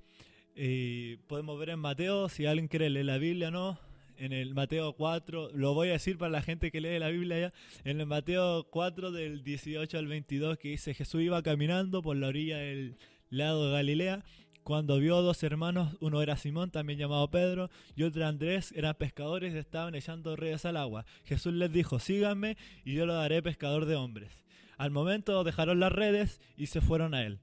Y 0.60 1.18
podemos 1.28 1.60
ver 1.60 1.70
en 1.70 1.80
Mateo, 1.80 2.30
si 2.30 2.48
alguien 2.48 2.68
quiere 2.68 2.90
leer 2.90 3.06
la 3.06 3.20
Biblia 3.20 3.50
o 3.50 3.52
no, 3.52 3.80
en 4.18 4.34
el 4.34 4.56
Mateo 4.56 4.94
4, 4.94 5.52
lo 5.54 5.76
voy 5.76 5.90
a 5.90 5.92
decir 5.92 6.18
para 6.18 6.32
la 6.32 6.42
gente 6.42 6.72
que 6.72 6.82
lee 6.82 6.98
la 6.98 7.10
Biblia 7.10 7.40
ya, 7.40 7.54
en 7.84 8.02
el 8.02 8.08
Mateo 8.08 8.66
4 8.72 9.12
del 9.12 9.44
18 9.44 9.96
al 9.96 10.08
22 10.08 10.58
que 10.58 10.70
dice 10.70 10.96
Jesús 10.96 11.22
iba 11.22 11.44
caminando 11.44 12.02
por 12.02 12.18
la 12.18 12.30
orilla 12.30 12.58
del 12.58 12.98
lado 13.30 13.68
de 13.68 13.74
Galilea 13.74 14.24
cuando 14.64 14.98
vio 14.98 15.22
dos 15.22 15.44
hermanos, 15.44 15.96
uno 16.02 16.22
era 16.22 16.36
Simón, 16.36 16.72
también 16.72 17.00
llamado 17.00 17.30
Pedro, 17.30 17.70
y 17.96 18.04
otro 18.04 18.26
Andrés, 18.26 18.74
eran 18.76 18.96
pescadores 18.96 19.54
y 19.54 19.58
estaban 19.60 19.96
echando 19.96 20.36
redes 20.36 20.66
al 20.66 20.76
agua. 20.76 21.06
Jesús 21.24 21.54
les 21.54 21.72
dijo, 21.72 22.00
síganme 22.00 22.58
y 22.84 22.96
yo 22.96 23.06
lo 23.06 23.14
daré 23.14 23.42
pescador 23.42 23.86
de 23.86 23.96
hombres. 23.96 24.44
Al 24.78 24.92
momento 24.92 25.46
dejaron 25.46 25.80
las 25.80 25.94
redes 25.94 26.42
y 26.58 26.66
se 26.66 26.82
fueron 26.82 27.14
a 27.14 27.24
él. 27.24 27.40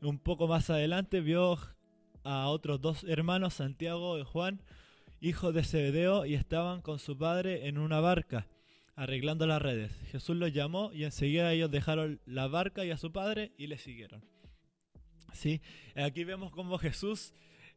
Un 0.00 0.20
poco 0.20 0.46
más 0.46 0.70
adelante 0.70 1.20
vio 1.20 1.58
a 2.24 2.48
otros 2.48 2.80
dos 2.80 3.04
hermanos, 3.04 3.54
Santiago 3.54 4.18
y 4.18 4.24
Juan, 4.24 4.62
hijos 5.20 5.54
de 5.54 5.64
Zebedeo, 5.64 6.26
y 6.26 6.34
estaban 6.34 6.82
con 6.82 6.98
su 6.98 7.16
padre 7.16 7.68
en 7.68 7.78
una 7.78 8.00
barca, 8.00 8.46
arreglando 8.96 9.46
las 9.46 9.62
redes. 9.62 9.92
Jesús 10.10 10.36
los 10.36 10.52
llamó 10.52 10.90
y 10.92 11.04
enseguida 11.04 11.52
ellos 11.52 11.70
dejaron 11.70 12.20
la 12.26 12.48
barca 12.48 12.84
y 12.84 12.90
a 12.90 12.96
su 12.96 13.12
padre 13.12 13.52
y 13.56 13.66
le 13.66 13.78
siguieron. 13.78 14.24
Sí, 15.32 15.60
aquí 15.94 16.24
vemos 16.24 16.50
cómo 16.50 16.78
Jesús 16.78 17.32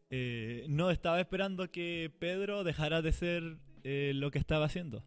eh, 0.09 0.65
no 0.69 0.91
estaba 0.91 1.19
esperando 1.19 1.71
que 1.71 2.11
Pedro 2.19 2.63
dejara 2.63 3.01
de 3.01 3.11
ser 3.11 3.57
eh, 3.83 4.11
lo 4.15 4.31
que 4.31 4.39
estaba 4.39 4.65
haciendo. 4.65 5.03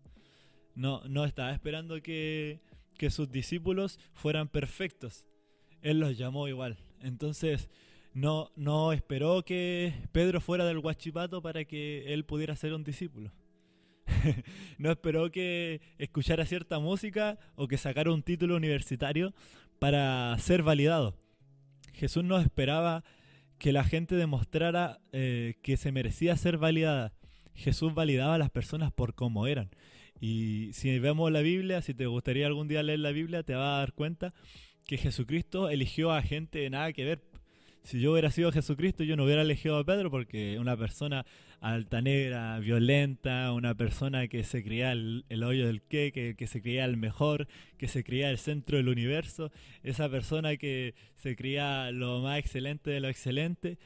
No, 0.74 1.02
no 1.08 1.24
estaba 1.24 1.52
esperando 1.52 2.02
que, 2.02 2.60
que 2.98 3.10
sus 3.10 3.30
discípulos 3.30 3.98
fueran 4.14 4.48
perfectos. 4.48 5.26
Él 5.80 6.00
los 6.00 6.16
llamó 6.18 6.48
igual. 6.48 6.78
Entonces, 7.00 7.70
no, 8.16 8.50
no 8.56 8.94
esperó 8.94 9.44
que 9.44 9.92
Pedro 10.10 10.40
fuera 10.40 10.64
del 10.64 10.80
guachipato 10.80 11.42
para 11.42 11.66
que 11.66 12.14
él 12.14 12.24
pudiera 12.24 12.56
ser 12.56 12.72
un 12.72 12.82
discípulo. 12.82 13.30
no 14.78 14.90
esperó 14.90 15.30
que 15.30 15.82
escuchara 15.98 16.46
cierta 16.46 16.78
música 16.78 17.38
o 17.56 17.68
que 17.68 17.76
sacara 17.76 18.10
un 18.10 18.22
título 18.22 18.56
universitario 18.56 19.34
para 19.78 20.34
ser 20.38 20.62
validado. 20.62 21.14
Jesús 21.92 22.24
no 22.24 22.38
esperaba 22.38 23.04
que 23.58 23.70
la 23.70 23.84
gente 23.84 24.14
demostrara 24.14 24.98
eh, 25.12 25.56
que 25.62 25.76
se 25.76 25.92
merecía 25.92 26.38
ser 26.38 26.56
validada. 26.56 27.12
Jesús 27.54 27.92
validaba 27.92 28.36
a 28.36 28.38
las 28.38 28.48
personas 28.48 28.92
por 28.92 29.14
cómo 29.14 29.46
eran. 29.46 29.68
Y 30.20 30.70
si 30.72 30.98
vemos 31.00 31.30
la 31.30 31.42
Biblia, 31.42 31.82
si 31.82 31.92
te 31.92 32.06
gustaría 32.06 32.46
algún 32.46 32.66
día 32.66 32.82
leer 32.82 33.00
la 33.00 33.12
Biblia, 33.12 33.42
te 33.42 33.54
vas 33.54 33.74
a 33.74 33.78
dar 33.80 33.92
cuenta 33.92 34.32
que 34.86 34.96
Jesucristo 34.96 35.68
eligió 35.68 36.12
a 36.12 36.22
gente 36.22 36.60
de 36.60 36.70
nada 36.70 36.94
que 36.94 37.04
ver 37.04 37.35
si 37.86 38.00
yo 38.00 38.10
hubiera 38.10 38.32
sido 38.32 38.50
Jesucristo, 38.50 39.04
yo 39.04 39.14
no 39.14 39.24
hubiera 39.24 39.42
elegido 39.42 39.78
a 39.78 39.84
Pedro 39.84 40.10
porque 40.10 40.58
una 40.58 40.76
persona 40.76 41.24
altanera, 41.60 42.58
violenta, 42.58 43.52
una 43.52 43.76
persona 43.76 44.26
que 44.26 44.42
se 44.42 44.64
creía 44.64 44.90
el, 44.90 45.24
hoyo 45.44 45.68
del 45.68 45.82
qué, 45.82 46.34
que, 46.36 46.46
se 46.48 46.60
creía 46.60 46.84
el 46.84 46.96
mejor, 46.96 47.46
que 47.78 47.86
se 47.86 48.02
creía 48.02 48.28
el 48.30 48.38
centro 48.38 48.76
del 48.76 48.88
universo, 48.88 49.52
esa 49.84 50.08
persona 50.08 50.56
que 50.56 50.96
se 51.14 51.36
creía 51.36 51.92
lo 51.92 52.22
más 52.22 52.40
excelente 52.40 52.90
de 52.90 52.98
lo 52.98 53.08
excelente. 53.08 53.78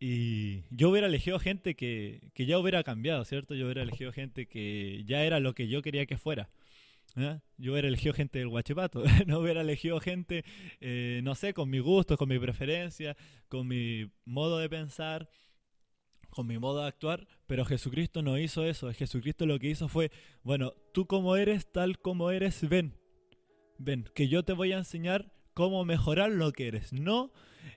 Y 0.00 0.62
yo 0.70 0.88
hubiera 0.88 1.06
elegido 1.06 1.38
gente 1.38 1.74
que, 1.74 2.30
que 2.32 2.46
ya 2.46 2.58
hubiera 2.58 2.82
cambiado, 2.82 3.22
¿cierto? 3.26 3.54
Yo 3.54 3.66
hubiera 3.66 3.82
elegido 3.82 4.12
gente 4.12 4.46
que 4.46 5.04
ya 5.06 5.24
era 5.24 5.40
lo 5.40 5.54
que 5.54 5.68
yo 5.68 5.82
quería 5.82 6.06
que 6.06 6.16
fuera. 6.16 6.48
¿Eh? 7.16 7.40
Yo 7.56 7.72
hubiera 7.72 7.88
elegido 7.88 8.14
gente 8.14 8.38
del 8.38 8.48
Guachipato, 8.48 9.02
no 9.26 9.40
hubiera 9.40 9.60
elegido 9.60 10.00
gente, 10.00 10.44
eh, 10.80 11.20
no 11.22 11.34
sé, 11.34 11.54
con 11.54 11.70
mi 11.70 11.78
gusto, 11.78 12.16
con 12.16 12.28
mi 12.28 12.38
preferencia, 12.38 13.16
con 13.48 13.66
mi 13.66 14.10
modo 14.24 14.58
de 14.58 14.68
pensar, 14.68 15.30
con 16.30 16.46
mi 16.46 16.58
modo 16.58 16.80
de 16.80 16.88
actuar, 16.88 17.26
pero 17.46 17.64
Jesucristo 17.64 18.22
no 18.22 18.38
hizo 18.38 18.64
eso. 18.64 18.92
Jesucristo 18.92 19.46
lo 19.46 19.58
que 19.58 19.68
hizo 19.68 19.88
fue, 19.88 20.10
bueno, 20.42 20.72
tú 20.92 21.06
como 21.06 21.36
eres, 21.36 21.70
tal 21.70 21.98
como 21.98 22.30
eres, 22.30 22.68
ven, 22.68 22.98
ven, 23.78 24.08
que 24.14 24.28
yo 24.28 24.42
te 24.42 24.54
voy 24.54 24.72
a 24.72 24.78
enseñar 24.78 25.32
cómo 25.54 25.84
mejorar 25.84 26.30
lo 26.30 26.52
que 26.52 26.68
eres, 26.68 26.92
no 26.92 27.32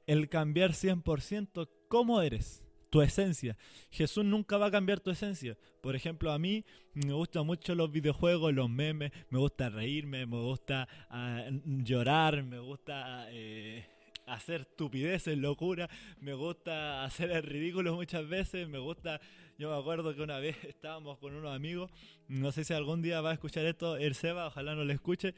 el 0.07 0.29
cambiar 0.29 0.71
100% 0.71 1.69
cómo 1.89 2.21
eres 2.21 2.64
tu 2.89 3.01
esencia. 3.01 3.57
Jesús 3.89 4.25
nunca 4.25 4.57
va 4.57 4.67
a 4.67 4.71
cambiar 4.71 4.99
tu 4.99 5.11
esencia. 5.11 5.57
Por 5.81 5.95
ejemplo, 5.95 6.31
a 6.31 6.39
mí 6.39 6.65
me 6.93 7.13
gustan 7.13 7.45
mucho 7.45 7.75
los 7.75 7.91
videojuegos, 7.91 8.53
los 8.53 8.69
memes, 8.69 9.11
me 9.29 9.39
gusta 9.39 9.69
reírme, 9.69 10.25
me 10.25 10.37
gusta 10.37 10.87
ah, 11.09 11.45
llorar, 11.63 12.43
me 12.43 12.59
gusta 12.59 13.27
eh, 13.29 13.85
hacer 14.25 14.61
estupideces, 14.61 15.37
locura, 15.37 15.89
me 16.19 16.33
gusta 16.33 17.03
hacer 17.03 17.31
el 17.31 17.43
ridículo 17.43 17.95
muchas 17.95 18.27
veces, 18.27 18.67
me 18.67 18.79
gusta... 18.79 19.19
Yo 19.57 19.69
me 19.69 19.77
acuerdo 19.77 20.13
que 20.13 20.21
una 20.21 20.37
vez 20.39 20.57
estábamos 20.67 21.17
con 21.19 21.33
unos 21.33 21.55
amigos, 21.55 21.89
no 22.27 22.51
sé 22.51 22.65
si 22.65 22.73
algún 22.73 23.01
día 23.01 23.21
va 23.21 23.29
a 23.29 23.33
escuchar 23.33 23.65
esto 23.65 23.95
el 23.95 24.13
Seba, 24.13 24.47
ojalá 24.47 24.75
no 24.75 24.83
lo 24.83 24.91
escuche, 24.91 25.33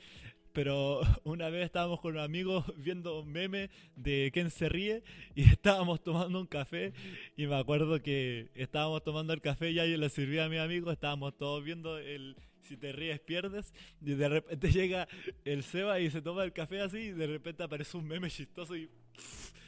pero 0.57 1.01
una 1.23 1.51
vez 1.51 1.65
estábamos 1.65 2.01
con 2.01 2.13
un 2.13 2.19
amigo 2.19 2.65
viendo 2.77 3.19
un 3.19 3.31
meme 3.31 3.69
de 3.95 4.31
quién 4.33 4.49
se 4.49 4.67
ríe 4.67 5.03
y 5.35 5.43
estábamos 5.51 6.01
tomando 6.01 6.39
un 6.39 6.47
café 6.47 6.93
y 7.35 7.45
me 7.45 7.55
acuerdo 7.55 8.01
que 8.01 8.49
estábamos 8.55 9.03
tomando 9.03 9.33
el 9.33 9.41
café 9.41 9.69
y 9.69 9.75
yo 9.75 9.83
le 9.83 10.09
serví 10.09 10.39
a 10.39 10.49
mi 10.49 10.57
amigo, 10.57 10.91
estábamos 10.91 11.37
todos 11.37 11.63
viendo 11.63 11.99
el 11.99 12.35
si 12.63 12.75
te 12.75 12.91
ríes 12.91 13.19
pierdes 13.19 13.71
y 14.01 14.15
de 14.15 14.29
repente 14.29 14.71
llega 14.71 15.07
el 15.45 15.61
Seba 15.61 15.99
y 15.99 16.09
se 16.09 16.23
toma 16.23 16.43
el 16.43 16.53
café 16.53 16.81
así 16.81 16.97
y 16.97 17.11
de 17.11 17.27
repente 17.27 17.61
aparece 17.61 17.95
un 17.95 18.07
meme 18.07 18.31
chistoso 18.31 18.75
y 18.75 18.89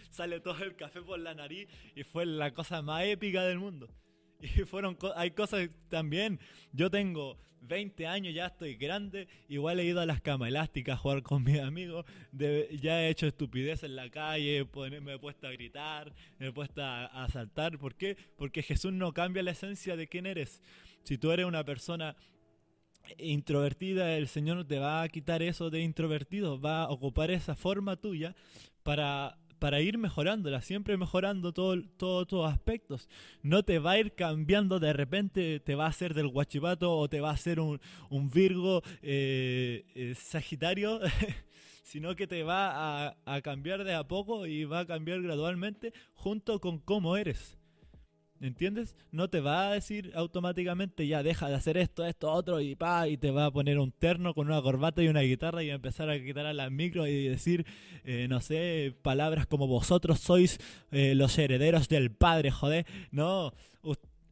sale 0.09 0.39
todo 0.39 0.57
el 0.63 0.75
café 0.75 1.03
por 1.03 1.19
la 1.19 1.35
nariz 1.35 1.69
y 1.95 2.01
fue 2.03 2.25
la 2.25 2.51
cosa 2.51 2.81
más 2.81 3.03
épica 3.03 3.43
del 3.43 3.59
mundo. 3.59 3.87
Y 4.55 4.63
fueron 4.65 4.97
hay 5.15 5.31
cosas 5.31 5.69
también. 5.89 6.39
Yo 6.71 6.89
tengo 6.89 7.37
20 7.61 8.07
años, 8.07 8.33
ya 8.33 8.47
estoy 8.47 8.75
grande, 8.75 9.27
igual 9.47 9.79
he 9.79 9.85
ido 9.85 9.99
a 9.99 10.05
las 10.05 10.21
camas 10.21 10.47
elásticas 10.49 10.95
a 10.95 10.97
jugar 10.97 11.23
con 11.23 11.43
mis 11.45 11.59
amigos, 11.59 12.05
ya 12.31 13.01
he 13.01 13.09
hecho 13.09 13.27
estupidez 13.27 13.83
en 13.83 13.95
la 13.95 14.09
calle, 14.09 14.65
me 15.01 15.13
he 15.13 15.19
puesto 15.19 15.47
a 15.47 15.51
gritar, 15.51 16.13
me 16.37 16.47
he 16.47 16.51
puesto 16.51 16.81
a, 16.83 17.27
saltar. 17.29 17.77
¿Por 17.77 17.95
qué? 17.95 18.17
Porque 18.37 18.63
Jesús 18.63 18.93
no 18.93 19.13
cambia 19.13 19.43
la 19.43 19.51
esencia 19.51 19.95
de 19.95 20.07
quién 20.07 20.25
eres. 20.25 20.61
Si 21.03 21.17
tú 21.17 21.31
eres 21.31 21.45
una 21.45 21.63
persona 21.63 22.15
introvertida, 23.17 24.15
el 24.17 24.27
Señor 24.27 24.65
te 24.65 24.79
va 24.79 25.01
a 25.01 25.09
quitar 25.09 25.41
eso 25.41 25.69
de 25.69 25.81
introvertido, 25.81 26.59
va 26.59 26.83
a 26.83 26.89
ocupar 26.89 27.31
esa 27.31 27.55
forma 27.55 27.95
tuya 27.97 28.35
para 28.83 29.37
para 29.59 29.81
ir 29.81 29.97
mejorándola, 29.97 30.61
siempre 30.61 30.97
mejorando 30.97 31.53
todo, 31.53 31.83
todo 31.97 32.45
aspectos. 32.45 33.09
No 33.43 33.63
te 33.63 33.79
va 33.79 33.91
a 33.91 33.99
ir 33.99 34.13
cambiando 34.13 34.79
de 34.79 34.93
repente, 34.93 35.59
te 35.59 35.75
va 35.75 35.85
a 35.85 35.89
hacer 35.89 36.13
del 36.13 36.29
guachipato 36.29 36.95
o 36.97 37.09
te 37.09 37.21
va 37.21 37.29
a 37.29 37.33
hacer 37.33 37.59
un, 37.59 37.79
Virgo 38.33 38.81
eh, 39.01 39.85
eh, 39.93 40.15
Sagitario, 40.15 40.99
sino 41.83 42.15
que 42.15 42.27
te 42.27 42.43
va 42.43 43.07
a, 43.07 43.17
a 43.25 43.41
cambiar 43.41 43.83
de 43.83 43.93
a 43.93 44.07
poco 44.07 44.47
y 44.47 44.63
va 44.63 44.79
a 44.79 44.87
cambiar 44.87 45.21
gradualmente 45.21 45.93
junto 46.13 46.59
con 46.59 46.79
cómo 46.79 47.17
eres. 47.17 47.58
¿Entiendes? 48.41 48.95
No 49.11 49.29
te 49.29 49.41
va 49.41 49.67
a 49.67 49.73
decir 49.73 50.11
automáticamente 50.15 51.05
ya 51.05 51.23
deja 51.23 51.49
de 51.49 51.55
hacer 51.55 51.77
esto, 51.77 52.05
esto, 52.05 52.31
otro 52.31 52.61
y 52.61 52.75
pa, 52.75 53.07
y 53.09 53.17
te 53.17 53.31
va 53.31 53.45
a 53.45 53.51
poner 53.51 53.79
un 53.79 53.91
terno 53.91 54.33
con 54.33 54.47
una 54.47 54.61
corbata 54.61 55.03
y 55.03 55.09
una 55.09 55.21
guitarra 55.21 55.61
y 55.61 55.69
a 55.71 55.75
empezar 55.75 56.09
a 56.09 56.17
quitar 56.17 56.45
a 56.45 56.53
las 56.53 56.71
micro 56.71 57.05
y 57.05 57.27
decir, 57.27 57.65
eh, 58.05 58.27
no 58.29 58.39
sé, 58.39 58.95
palabras 59.01 59.45
como 59.45 59.67
vosotros 59.67 60.19
sois 60.21 60.57
eh, 60.91 61.15
los 61.15 61.37
herederos 61.37 61.89
del 61.89 62.11
Padre, 62.11 62.49
joder. 62.49 62.85
No, 63.11 63.51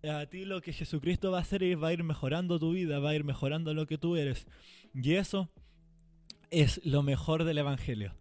a 0.04 0.26
ti 0.28 0.46
lo 0.46 0.62
que 0.62 0.72
Jesucristo 0.72 1.32
va 1.32 1.40
a 1.40 1.42
hacer 1.42 1.64
es 1.64 1.82
va 1.82 1.90
a 1.90 1.94
ir 1.94 2.04
mejorando 2.04 2.60
tu 2.60 2.72
vida, 2.72 3.00
va 3.00 3.10
a 3.10 3.16
ir 3.16 3.26
mejorando 3.26 3.74
lo 3.74 3.88
que 3.88 3.98
tú 3.98 4.16
eres. 4.16 4.48
Y 4.94 5.16
eso 5.16 5.50
es 6.50 6.80
lo 6.86 7.04
mejor 7.04 7.44
del 7.44 7.58
Evangelio, 7.58 8.16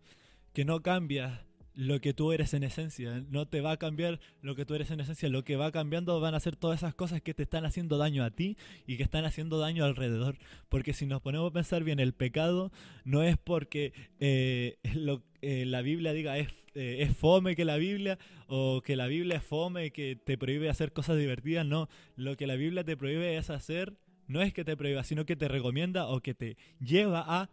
que 0.52 0.64
no 0.64 0.82
cambia 0.82 1.45
lo 1.76 2.00
que 2.00 2.14
tú 2.14 2.32
eres 2.32 2.54
en 2.54 2.64
esencia. 2.64 3.22
No 3.30 3.46
te 3.46 3.60
va 3.60 3.72
a 3.72 3.76
cambiar 3.76 4.18
lo 4.40 4.56
que 4.56 4.64
tú 4.64 4.74
eres 4.74 4.90
en 4.90 4.98
esencia. 4.98 5.28
Lo 5.28 5.44
que 5.44 5.56
va 5.56 5.70
cambiando 5.70 6.18
van 6.20 6.34
a 6.34 6.40
ser 6.40 6.56
todas 6.56 6.80
esas 6.80 6.94
cosas 6.94 7.20
que 7.20 7.34
te 7.34 7.42
están 7.42 7.66
haciendo 7.66 7.98
daño 7.98 8.24
a 8.24 8.30
ti 8.30 8.56
y 8.86 8.96
que 8.96 9.02
están 9.02 9.26
haciendo 9.26 9.58
daño 9.58 9.84
alrededor. 9.84 10.38
Porque 10.70 10.94
si 10.94 11.06
nos 11.06 11.20
ponemos 11.20 11.50
a 11.50 11.52
pensar 11.52 11.84
bien, 11.84 12.00
el 12.00 12.14
pecado 12.14 12.72
no 13.04 13.22
es 13.22 13.36
porque 13.36 13.92
eh, 14.18 14.78
lo, 14.94 15.22
eh, 15.42 15.66
la 15.66 15.82
Biblia 15.82 16.14
diga 16.14 16.38
es, 16.38 16.48
eh, 16.74 16.96
es 17.00 17.14
fome 17.14 17.54
que 17.54 17.66
la 17.66 17.76
Biblia 17.76 18.18
o 18.48 18.80
que 18.82 18.96
la 18.96 19.06
Biblia 19.06 19.36
es 19.36 19.44
fome 19.44 19.90
que 19.90 20.16
te 20.16 20.38
prohíbe 20.38 20.70
hacer 20.70 20.92
cosas 20.92 21.18
divertidas. 21.18 21.66
No, 21.66 21.90
lo 22.16 22.38
que 22.38 22.46
la 22.46 22.56
Biblia 22.56 22.84
te 22.84 22.96
prohíbe 22.96 23.36
es 23.36 23.50
hacer, 23.50 23.98
no 24.28 24.40
es 24.40 24.54
que 24.54 24.64
te 24.64 24.78
prohíba, 24.78 25.04
sino 25.04 25.26
que 25.26 25.36
te 25.36 25.46
recomienda 25.46 26.06
o 26.08 26.20
que 26.20 26.32
te 26.32 26.56
lleva 26.80 27.22
a 27.26 27.50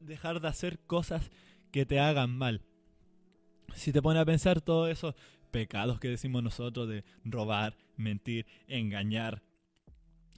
dejar 0.00 0.40
de 0.40 0.48
hacer 0.48 0.80
cosas 0.80 1.30
que 1.70 1.86
te 1.86 2.00
hagan 2.00 2.36
mal 2.36 2.62
si 3.74 3.92
te 3.92 4.02
pones 4.02 4.22
a 4.22 4.24
pensar 4.24 4.60
todos 4.60 4.90
esos 4.90 5.14
pecados 5.50 5.98
que 6.00 6.08
decimos 6.08 6.42
nosotros 6.42 6.88
de 6.88 7.04
robar, 7.24 7.76
mentir, 7.96 8.46
engañar, 8.68 9.42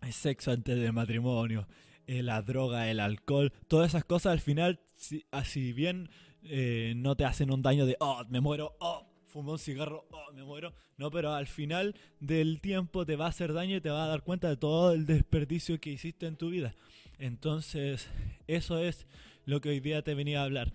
el 0.03 0.13
sexo 0.13 0.51
antes 0.51 0.79
del 0.79 0.93
matrimonio, 0.93 1.67
eh, 2.07 2.23
la 2.23 2.43
droga, 2.43 2.91
el 2.91 3.01
alcohol, 3.01 3.53
todas 3.69 3.91
esas 3.91 4.05
cosas 4.05 4.33
al 4.33 4.41
final, 4.41 4.81
si, 4.97 5.25
así 5.31 5.73
bien 5.73 6.09
eh, 6.43 6.95
no 6.97 7.17
te 7.17 7.25
hacen 7.25 7.53
un 7.53 7.63
daño 7.63 7.87
de, 7.87 7.97
oh, 8.01 8.25
me 8.29 8.41
muero, 8.41 8.77
oh, 8.81 9.07
fumé 9.27 9.53
un 9.53 9.59
cigarro, 9.59 10.07
oh, 10.11 10.33
me 10.33 10.43
muero. 10.43 10.75
No, 10.99 11.11
pero 11.11 11.35
al 11.35 11.47
final 11.47 11.95
del 12.21 12.61
tiempo 12.61 13.07
te 13.07 13.17
va 13.17 13.27
a 13.27 13.31
hacer 13.31 13.53
daño 13.53 13.77
y 13.77 13.81
te 13.81 13.91
va 13.91 14.05
a 14.05 14.09
dar 14.09 14.23
cuenta 14.23 14.49
de 14.49 14.57
todo 14.57 14.93
el 14.93 15.07
desperdicio 15.07 15.81
que 15.81 15.91
hiciste 15.91 16.27
en 16.27 16.37
tu 16.37 16.51
vida. 16.51 16.75
Entonces, 17.19 18.09
eso 18.47 18.79
es 18.79 19.07
lo 19.45 19.61
que 19.61 19.71
hoy 19.71 19.81
día 19.81 20.03
te 20.03 20.15
venía 20.15 20.41
a 20.41 20.45
hablar. 20.45 20.73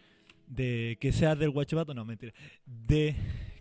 De 0.48 0.98
que 1.00 1.12
seas 1.12 1.38
del 1.38 1.52
guachipato, 1.52 1.94
no, 1.94 2.04
mentira. 2.06 2.34
De 2.66 3.16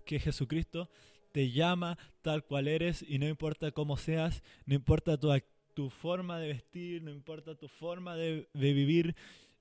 que 0.07 0.19
Jesucristo 0.19 0.89
te 1.33 1.51
llama 1.51 1.99
tal 2.23 2.45
cual 2.45 2.67
eres 2.67 3.05
y 3.07 3.19
no 3.19 3.29
importa 3.29 3.71
cómo 3.71 3.99
seas, 3.99 4.43
no 4.65 4.75
importa 4.75 5.19
tu, 5.19 5.31
tu 5.75 5.91
forma 5.91 6.39
de 6.39 6.49
vestir, 6.49 7.03
no 7.03 7.11
importa 7.11 7.55
tu 7.55 7.69
forma 7.69 8.17
de, 8.17 8.49
de 8.55 8.73
vivir, 8.73 9.15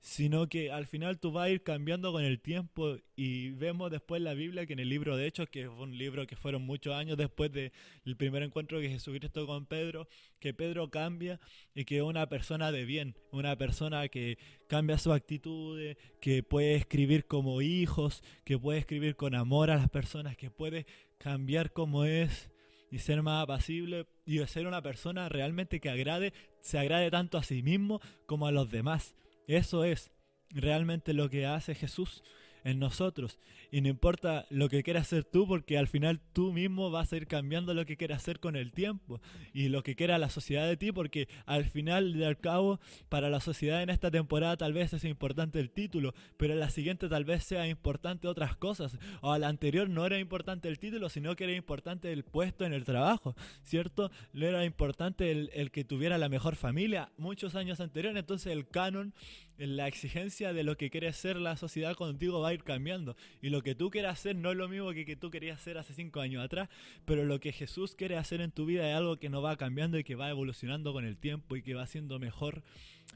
sino 0.06 0.48
que 0.48 0.70
al 0.70 0.86
final 0.86 1.18
tú 1.18 1.32
vas 1.32 1.46
a 1.46 1.50
ir 1.50 1.64
cambiando 1.64 2.12
con 2.12 2.22
el 2.22 2.38
tiempo 2.38 2.96
y 3.16 3.50
vemos 3.50 3.90
después 3.90 4.22
la 4.22 4.34
Biblia 4.34 4.64
que 4.64 4.74
en 4.74 4.78
el 4.78 4.88
libro 4.88 5.16
de 5.16 5.26
Hechos, 5.26 5.48
que 5.48 5.62
es 5.62 5.68
un 5.68 5.98
libro 5.98 6.28
que 6.28 6.36
fueron 6.36 6.62
muchos 6.62 6.94
años 6.94 7.16
después 7.16 7.50
del 7.50 7.72
primer 8.16 8.44
encuentro 8.44 8.78
de 8.78 8.88
Jesucristo 8.88 9.48
con 9.48 9.66
Pedro, 9.66 10.06
que 10.38 10.54
Pedro 10.54 10.90
cambia 10.90 11.40
y 11.74 11.84
que 11.84 11.96
es 11.96 12.02
una 12.04 12.28
persona 12.28 12.70
de 12.70 12.84
bien, 12.84 13.16
una 13.32 13.58
persona 13.58 14.06
que 14.06 14.38
cambia 14.68 14.96
su 14.96 15.12
actitud, 15.12 15.80
que 16.20 16.44
puede 16.44 16.76
escribir 16.76 17.26
como 17.26 17.60
hijos, 17.60 18.22
que 18.44 18.60
puede 18.60 18.78
escribir 18.78 19.16
con 19.16 19.34
amor 19.34 19.72
a 19.72 19.76
las 19.76 19.90
personas, 19.90 20.36
que 20.36 20.52
puede 20.52 20.86
cambiar 21.18 21.72
como 21.72 22.04
es 22.04 22.48
y 22.92 23.00
ser 23.00 23.22
más 23.22 23.42
apacible 23.42 24.06
y 24.24 24.38
ser 24.46 24.68
una 24.68 24.82
persona 24.82 25.28
realmente 25.28 25.80
que 25.80 25.90
agrade, 25.90 26.32
se 26.60 26.78
agrade 26.78 27.10
tanto 27.10 27.38
a 27.38 27.42
sí 27.42 27.64
mismo 27.64 28.00
como 28.26 28.46
a 28.46 28.52
los 28.52 28.70
demás. 28.70 29.16
Eso 29.46 29.84
es 29.84 30.10
realmente 30.50 31.12
lo 31.12 31.30
que 31.30 31.46
hace 31.46 31.74
Jesús 31.74 32.22
en 32.66 32.80
nosotros. 32.80 33.38
Y 33.70 33.80
no 33.80 33.88
importa 33.88 34.46
lo 34.50 34.68
que 34.68 34.82
quieras 34.82 35.06
hacer 35.06 35.24
tú, 35.24 35.46
porque 35.46 35.78
al 35.78 35.86
final 35.86 36.20
tú 36.32 36.52
mismo 36.52 36.90
vas 36.90 37.12
a 37.12 37.16
ir 37.16 37.28
cambiando 37.28 37.74
lo 37.74 37.86
que 37.86 37.96
quieras 37.96 38.22
hacer 38.22 38.40
con 38.40 38.56
el 38.56 38.72
tiempo 38.72 39.20
y 39.54 39.68
lo 39.68 39.84
que 39.84 39.94
quiera 39.94 40.18
la 40.18 40.30
sociedad 40.30 40.66
de 40.66 40.76
ti, 40.76 40.90
porque 40.90 41.28
al 41.46 41.64
final 41.66 42.16
y 42.16 42.24
al 42.24 42.38
cabo, 42.38 42.80
para 43.08 43.30
la 43.30 43.40
sociedad 43.40 43.82
en 43.82 43.90
esta 43.90 44.10
temporada 44.10 44.56
tal 44.56 44.72
vez 44.72 44.92
es 44.92 45.04
importante 45.04 45.60
el 45.60 45.70
título, 45.70 46.12
pero 46.36 46.54
en 46.54 46.60
la 46.60 46.70
siguiente 46.70 47.08
tal 47.08 47.24
vez 47.24 47.44
sea 47.44 47.68
importante 47.68 48.26
otras 48.26 48.56
cosas. 48.56 48.98
O 49.20 49.32
a 49.32 49.38
la 49.38 49.48
anterior 49.48 49.88
no 49.88 50.04
era 50.04 50.18
importante 50.18 50.68
el 50.68 50.80
título, 50.80 51.08
sino 51.08 51.36
que 51.36 51.44
era 51.44 51.52
importante 51.54 52.12
el 52.12 52.24
puesto 52.24 52.64
en 52.64 52.72
el 52.72 52.84
trabajo, 52.84 53.36
¿cierto? 53.62 54.10
No 54.32 54.44
era 54.44 54.64
importante 54.64 55.30
el, 55.30 55.50
el 55.54 55.70
que 55.70 55.84
tuviera 55.84 56.18
la 56.18 56.28
mejor 56.28 56.56
familia 56.56 57.12
muchos 57.16 57.54
años 57.54 57.80
anteriores, 57.80 58.18
entonces 58.18 58.52
el 58.52 58.68
canon 58.68 59.14
la 59.58 59.88
exigencia 59.88 60.52
de 60.52 60.62
lo 60.62 60.76
que 60.76 60.90
quiere 60.90 61.12
ser 61.12 61.36
la 61.36 61.56
sociedad 61.56 61.94
contigo 61.94 62.40
va 62.40 62.48
a 62.48 62.54
ir 62.54 62.64
cambiando. 62.64 63.16
Y 63.42 63.50
lo 63.50 63.62
que 63.62 63.74
tú 63.74 63.90
quieras 63.90 64.18
hacer 64.18 64.36
no 64.36 64.50
es 64.50 64.56
lo 64.56 64.68
mismo 64.68 64.92
que, 64.92 65.04
que 65.04 65.16
tú 65.16 65.30
querías 65.30 65.60
hacer 65.60 65.78
hace 65.78 65.94
cinco 65.94 66.20
años 66.20 66.44
atrás, 66.44 66.68
pero 67.04 67.24
lo 67.24 67.40
que 67.40 67.52
Jesús 67.52 67.94
quiere 67.94 68.16
hacer 68.16 68.40
en 68.40 68.50
tu 68.50 68.66
vida 68.66 68.88
es 68.88 68.96
algo 68.96 69.16
que 69.16 69.28
no 69.28 69.42
va 69.42 69.56
cambiando 69.56 69.98
y 69.98 70.04
que 70.04 70.14
va 70.14 70.30
evolucionando 70.30 70.92
con 70.92 71.04
el 71.04 71.16
tiempo 71.16 71.56
y 71.56 71.62
que 71.62 71.74
va 71.74 71.86
siendo 71.86 72.18
mejor 72.18 72.62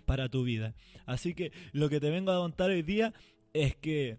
para 0.07 0.29
tu 0.29 0.45
vida. 0.45 0.75
Así 1.07 1.35
que 1.35 1.53
lo 1.73 1.89
que 1.89 2.01
te 2.01 2.11
vengo 2.11 2.33
a 2.33 2.39
contar 2.39 2.71
hoy 2.71 2.83
día 2.83 3.13
es 3.53 3.77
que 3.77 4.19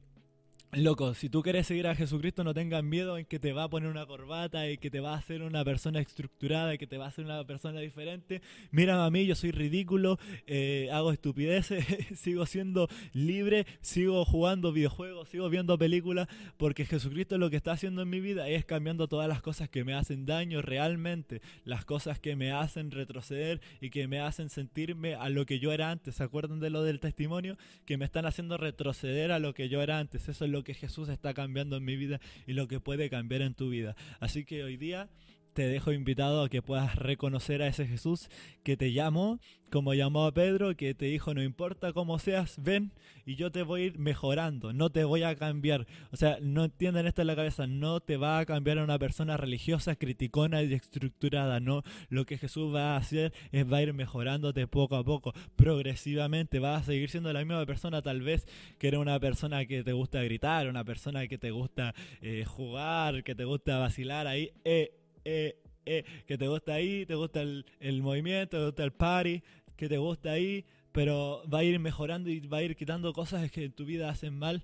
Loco, 0.73 1.13
si 1.15 1.27
tú 1.27 1.41
quieres 1.41 1.67
seguir 1.67 1.85
a 1.85 1.95
Jesucristo, 1.95 2.45
no 2.45 2.53
tengas 2.53 2.81
miedo 2.81 3.17
en 3.17 3.25
que 3.25 3.39
te 3.39 3.51
va 3.51 3.63
a 3.65 3.69
poner 3.69 3.89
una 3.89 4.05
corbata 4.05 4.69
y 4.69 4.77
que 4.77 4.89
te 4.89 5.01
va 5.01 5.13
a 5.13 5.17
hacer 5.17 5.41
una 5.41 5.65
persona 5.65 5.99
estructurada 5.99 6.73
y 6.73 6.77
que 6.77 6.87
te 6.87 6.97
va 6.97 7.05
a 7.05 7.07
hacer 7.09 7.25
una 7.25 7.43
persona 7.45 7.81
diferente. 7.81 8.41
Mira 8.71 9.03
a 9.03 9.11
mí, 9.11 9.25
yo 9.25 9.35
soy 9.35 9.51
ridículo, 9.51 10.17
eh, 10.47 10.87
hago 10.93 11.11
estupideces, 11.11 11.85
sigo 12.17 12.45
siendo 12.45 12.87
libre, 13.11 13.65
sigo 13.81 14.23
jugando 14.23 14.71
videojuegos, 14.71 15.27
sigo 15.27 15.49
viendo 15.49 15.77
películas, 15.77 16.29
porque 16.55 16.85
Jesucristo 16.85 17.37
lo 17.37 17.49
que 17.49 17.57
está 17.57 17.73
haciendo 17.73 18.03
en 18.03 18.09
mi 18.09 18.21
vida 18.21 18.47
es 18.47 18.63
cambiando 18.63 19.09
todas 19.09 19.27
las 19.27 19.41
cosas 19.41 19.67
que 19.67 19.83
me 19.83 19.93
hacen 19.93 20.25
daño 20.25 20.61
realmente, 20.61 21.41
las 21.65 21.83
cosas 21.83 22.17
que 22.17 22.37
me 22.37 22.53
hacen 22.53 22.91
retroceder 22.91 23.59
y 23.81 23.89
que 23.89 24.07
me 24.07 24.21
hacen 24.21 24.49
sentirme 24.49 25.15
a 25.15 25.27
lo 25.27 25.45
que 25.45 25.59
yo 25.59 25.73
era 25.73 25.91
antes. 25.91 26.15
¿Se 26.15 26.23
acuerdan 26.23 26.61
de 26.61 26.69
lo 26.69 26.81
del 26.81 27.01
testimonio? 27.01 27.57
Que 27.85 27.97
me 27.97 28.05
están 28.05 28.25
haciendo 28.25 28.55
retroceder 28.55 29.33
a 29.33 29.39
lo 29.39 29.53
que 29.53 29.67
yo 29.67 29.81
era 29.81 29.99
antes. 29.99 30.29
Eso 30.29 30.45
es 30.45 30.51
lo 30.51 30.60
que 30.63 30.73
Jesús 30.73 31.09
está 31.09 31.33
cambiando 31.33 31.77
en 31.77 31.85
mi 31.85 31.95
vida 31.95 32.19
y 32.47 32.53
lo 32.53 32.67
que 32.67 32.79
puede 32.79 33.09
cambiar 33.09 33.41
en 33.41 33.53
tu 33.53 33.69
vida. 33.69 33.95
Así 34.19 34.45
que 34.45 34.63
hoy 34.63 34.77
día 34.77 35.09
te 35.53 35.67
dejo 35.67 35.91
invitado 35.91 36.43
a 36.43 36.49
que 36.49 36.61
puedas 36.61 36.95
reconocer 36.95 37.61
a 37.61 37.67
ese 37.67 37.87
Jesús 37.87 38.29
que 38.63 38.77
te 38.77 38.93
llamó, 38.93 39.39
como 39.71 39.93
llamó 39.93 40.25
a 40.25 40.33
Pedro, 40.33 40.75
que 40.75 40.93
te 40.93 41.05
dijo, 41.05 41.33
no 41.33 41.41
importa 41.41 41.93
cómo 41.93 42.19
seas, 42.19 42.61
ven 42.61 42.91
y 43.25 43.35
yo 43.35 43.51
te 43.51 43.63
voy 43.63 43.81
a 43.81 43.85
ir 43.85 43.97
mejorando, 43.97 44.73
no 44.73 44.89
te 44.89 45.03
voy 45.05 45.23
a 45.23 45.35
cambiar. 45.35 45.87
O 46.11 46.17
sea, 46.17 46.37
no 46.41 46.65
entiendan 46.65 47.07
esto 47.07 47.21
en 47.21 47.27
la 47.27 47.35
cabeza, 47.35 47.67
no 47.67 48.01
te 48.01 48.17
va 48.17 48.39
a 48.39 48.45
cambiar 48.45 48.79
a 48.79 48.83
una 48.83 48.99
persona 48.99 49.37
religiosa, 49.37 49.95
criticona 49.95 50.61
y 50.61 50.73
estructurada, 50.73 51.59
no. 51.59 51.83
Lo 52.09 52.25
que 52.25 52.37
Jesús 52.37 52.73
va 52.73 52.93
a 52.93 52.97
hacer 52.97 53.33
es 53.51 53.71
va 53.71 53.77
a 53.77 53.81
ir 53.83 53.93
mejorándote 53.93 54.67
poco 54.67 54.95
a 54.95 55.03
poco, 55.03 55.33
progresivamente, 55.55 56.59
vas 56.59 56.81
a 56.81 56.85
seguir 56.85 57.09
siendo 57.09 57.31
la 57.31 57.39
misma 57.39 57.65
persona 57.65 58.01
tal 58.01 58.21
vez 58.21 58.45
que 58.77 58.89
era 58.89 58.99
una 58.99 59.19
persona 59.19 59.65
que 59.65 59.83
te 59.83 59.93
gusta 59.93 60.21
gritar, 60.21 60.67
una 60.67 60.83
persona 60.83 61.27
que 61.27 61.37
te 61.37 61.51
gusta 61.51 61.93
eh, 62.21 62.43
jugar, 62.45 63.23
que 63.23 63.35
te 63.35 63.45
gusta 63.45 63.77
vacilar 63.77 64.27
ahí. 64.27 64.51
Eh, 64.65 65.00
eh, 65.25 65.61
eh, 65.85 66.03
que 66.27 66.37
te 66.37 66.47
gusta 66.47 66.73
ahí, 66.73 67.05
te 67.05 67.15
gusta 67.15 67.41
el, 67.41 67.65
el, 67.79 68.01
movimiento, 68.01 68.57
te 68.57 68.65
gusta 68.65 68.83
el 68.83 68.91
party, 68.91 69.41
que 69.75 69.89
te 69.89 69.97
gusta 69.97 70.31
ahí, 70.31 70.65
pero 70.91 71.43
va 71.51 71.59
a 71.59 71.63
ir 71.63 71.79
mejorando 71.79 72.29
y 72.29 72.39
va 72.41 72.57
a 72.57 72.63
ir 72.63 72.75
quitando 72.75 73.13
cosas 73.13 73.49
que 73.51 73.65
en 73.65 73.71
tu 73.71 73.85
vida 73.85 74.09
hacen 74.09 74.37
mal, 74.37 74.63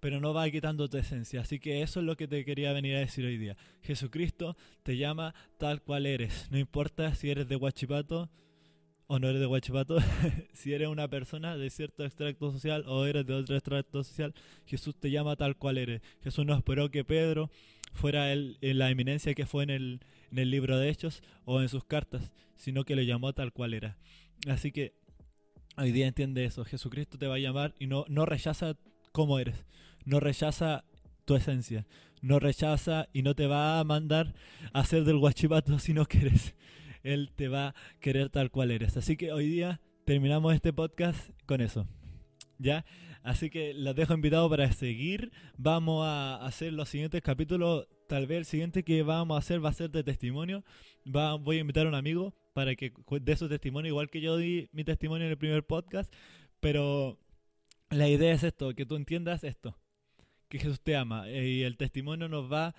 pero 0.00 0.20
no 0.20 0.34
va 0.34 0.50
quitando 0.50 0.88
tu 0.88 0.96
esencia. 0.96 1.42
Así 1.42 1.58
que 1.58 1.82
eso 1.82 2.00
es 2.00 2.06
lo 2.06 2.16
que 2.16 2.26
te 2.26 2.44
quería 2.44 2.72
venir 2.72 2.96
a 2.96 3.00
decir 3.00 3.24
hoy 3.24 3.38
día. 3.38 3.56
Jesucristo 3.82 4.56
te 4.82 4.96
llama 4.96 5.34
tal 5.58 5.82
cual 5.82 6.06
eres. 6.06 6.48
No 6.50 6.58
importa 6.58 7.14
si 7.14 7.30
eres 7.30 7.48
de 7.48 7.56
Huachipato 7.56 8.30
o 9.06 9.18
no 9.18 9.28
eres 9.28 9.40
de 9.40 9.46
Huachipato, 9.46 9.98
si 10.52 10.72
eres 10.72 10.88
una 10.88 11.08
persona 11.08 11.56
de 11.56 11.68
cierto 11.70 12.04
extracto 12.04 12.52
social 12.52 12.84
o 12.86 13.06
eres 13.06 13.26
de 13.26 13.34
otro 13.34 13.56
extracto 13.56 14.04
social, 14.04 14.34
Jesús 14.66 14.94
te 14.94 15.10
llama 15.10 15.36
tal 15.36 15.56
cual 15.56 15.78
eres. 15.78 16.00
Jesús 16.22 16.46
no 16.46 16.54
esperó 16.54 16.90
que 16.90 17.04
Pedro 17.04 17.50
fuera 17.92 18.32
el, 18.32 18.58
en 18.60 18.78
la 18.78 18.90
eminencia 18.90 19.34
que 19.34 19.46
fue 19.46 19.62
en 19.64 19.70
el, 19.70 20.00
en 20.30 20.38
el 20.38 20.50
libro 20.50 20.78
de 20.78 20.88
Hechos 20.88 21.22
o 21.44 21.60
en 21.60 21.68
sus 21.68 21.84
cartas, 21.84 22.32
sino 22.56 22.84
que 22.84 22.96
lo 22.96 23.02
llamó 23.02 23.32
tal 23.32 23.52
cual 23.52 23.74
era. 23.74 23.96
Así 24.48 24.72
que 24.72 24.94
hoy 25.76 25.92
día 25.92 26.06
entiende 26.06 26.44
eso, 26.44 26.64
Jesucristo 26.64 27.18
te 27.18 27.26
va 27.26 27.36
a 27.36 27.38
llamar 27.38 27.74
y 27.78 27.86
no, 27.86 28.04
no 28.08 28.26
rechaza 28.26 28.76
cómo 29.12 29.38
eres, 29.38 29.64
no 30.04 30.20
rechaza 30.20 30.84
tu 31.24 31.36
esencia, 31.36 31.86
no 32.22 32.38
rechaza 32.38 33.08
y 33.12 33.22
no 33.22 33.34
te 33.34 33.46
va 33.46 33.80
a 33.80 33.84
mandar 33.84 34.34
a 34.72 34.84
ser 34.84 35.04
del 35.04 35.18
guachipato 35.18 35.78
si 35.78 35.94
no 35.94 36.06
quieres. 36.06 36.54
Él 37.02 37.32
te 37.34 37.48
va 37.48 37.68
a 37.68 37.74
querer 38.00 38.28
tal 38.28 38.50
cual 38.50 38.70
eres. 38.70 38.96
Así 38.96 39.16
que 39.16 39.32
hoy 39.32 39.48
día 39.48 39.80
terminamos 40.04 40.54
este 40.54 40.72
podcast 40.72 41.30
con 41.46 41.62
eso. 41.62 41.86
¿Ya? 42.60 42.84
Así 43.22 43.50
que 43.50 43.74
los 43.74 43.94
dejo 43.94 44.14
invitados 44.14 44.50
para 44.50 44.70
seguir. 44.72 45.32
Vamos 45.56 46.06
a 46.06 46.44
hacer 46.44 46.72
los 46.72 46.88
siguientes 46.88 47.22
capítulos. 47.22 47.88
Tal 48.06 48.26
vez 48.26 48.38
el 48.38 48.44
siguiente 48.44 48.84
que 48.84 49.02
vamos 49.02 49.36
a 49.36 49.38
hacer 49.38 49.64
va 49.64 49.70
a 49.70 49.74
ser 49.74 49.90
de 49.90 50.04
testimonio. 50.04 50.62
Va, 51.04 51.34
voy 51.36 51.56
a 51.56 51.60
invitar 51.60 51.86
a 51.86 51.88
un 51.88 51.94
amigo 51.94 52.34
para 52.52 52.74
que 52.74 52.92
dé 53.22 53.36
su 53.36 53.48
testimonio, 53.48 53.90
igual 53.90 54.10
que 54.10 54.20
yo 54.20 54.36
di 54.36 54.68
mi 54.72 54.84
testimonio 54.84 55.26
en 55.26 55.32
el 55.32 55.38
primer 55.38 55.64
podcast. 55.64 56.12
Pero 56.60 57.18
la 57.88 58.08
idea 58.08 58.34
es 58.34 58.42
esto, 58.42 58.74
que 58.74 58.84
tú 58.84 58.96
entiendas 58.96 59.44
esto, 59.44 59.78
que 60.48 60.58
Jesús 60.58 60.80
te 60.82 60.96
ama. 60.96 61.28
Eh, 61.28 61.48
y 61.48 61.62
el 61.62 61.76
testimonio 61.76 62.28
nos 62.28 62.52
va 62.52 62.74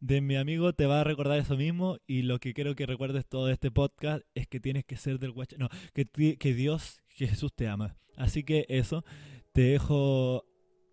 de 0.00 0.20
mi 0.20 0.36
amigo 0.36 0.74
te 0.74 0.84
va 0.84 1.00
a 1.00 1.04
recordar 1.04 1.38
eso 1.38 1.56
mismo 1.56 1.96
y 2.06 2.22
lo 2.22 2.38
que 2.38 2.52
quiero 2.52 2.74
que 2.74 2.84
recuerdes 2.84 3.26
todo 3.26 3.48
este 3.48 3.70
podcast 3.70 4.22
es 4.34 4.46
que 4.46 4.60
tienes 4.60 4.84
que 4.84 4.96
ser 4.98 5.18
del 5.18 5.32
guacha, 5.32 5.56
no, 5.58 5.70
que, 5.94 6.54
Dios, 6.54 7.02
Jesús 7.26 7.52
te 7.54 7.68
ama. 7.68 7.96
Así 8.16 8.42
que 8.44 8.66
eso, 8.68 9.04
te 9.52 9.62
dejo, 9.62 10.44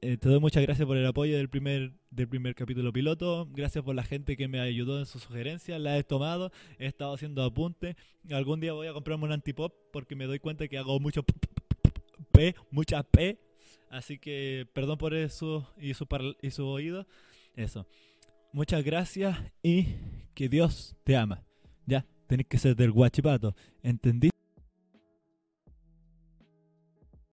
eh, 0.02 0.18
te 0.18 0.30
doy 0.30 0.40
muchas 0.40 0.64
gracias 0.64 0.88
por 0.88 0.98
el 0.98 1.06
apoyo 1.06 1.36
del 1.38 1.50
primer, 1.50 1.94
del 2.10 2.28
primer 2.28 2.56
capítulo 2.56 2.94
piloto. 2.94 3.48
Gracias 3.52 3.84
por 3.84 3.96
la 3.96 4.04
gente 4.04 4.38
que 4.38 4.48
me 4.48 4.60
ayudó 4.60 5.00
en 5.00 5.06
sus 5.06 5.24
sugerencias. 5.24 5.80
La 5.80 5.98
he 5.98 6.04
tomado, 6.04 6.52
he 6.80 6.86
estado 6.86 7.14
haciendo 7.14 7.44
apuntes. 7.44 7.96
Algún 8.32 8.60
día 8.60 8.74
voy 8.74 8.88
a 8.88 8.94
comprarme 8.94 9.26
un 9.26 9.32
antipop 9.32 9.74
porque 9.92 10.16
me 10.16 10.26
doy 10.26 10.40
cuenta 10.40 10.68
que 10.68 10.78
hago 10.78 11.00
mucho 11.00 11.24
P, 12.32 12.56
mucha 12.72 13.04
P. 13.04 13.40
Así 13.90 14.18
que 14.18 14.68
perdón 14.74 14.98
por 14.98 15.14
eso 15.14 15.68
y 15.78 15.94
su, 15.94 16.08
y 16.42 16.52
su 16.52 16.66
oído. 16.66 17.08
Eso. 17.56 17.86
Muchas 18.54 18.84
gracias 18.84 19.38
y 19.62 19.88
que 20.34 20.50
Dios 20.50 20.96
te 21.04 21.16
ama. 21.16 21.44
Ya, 21.86 22.06
tenés 22.28 22.48
que 22.48 22.58
ser 22.58 22.76
del 22.76 22.92
guachipato. 22.92 23.56
¿Entendiste? 23.84 24.31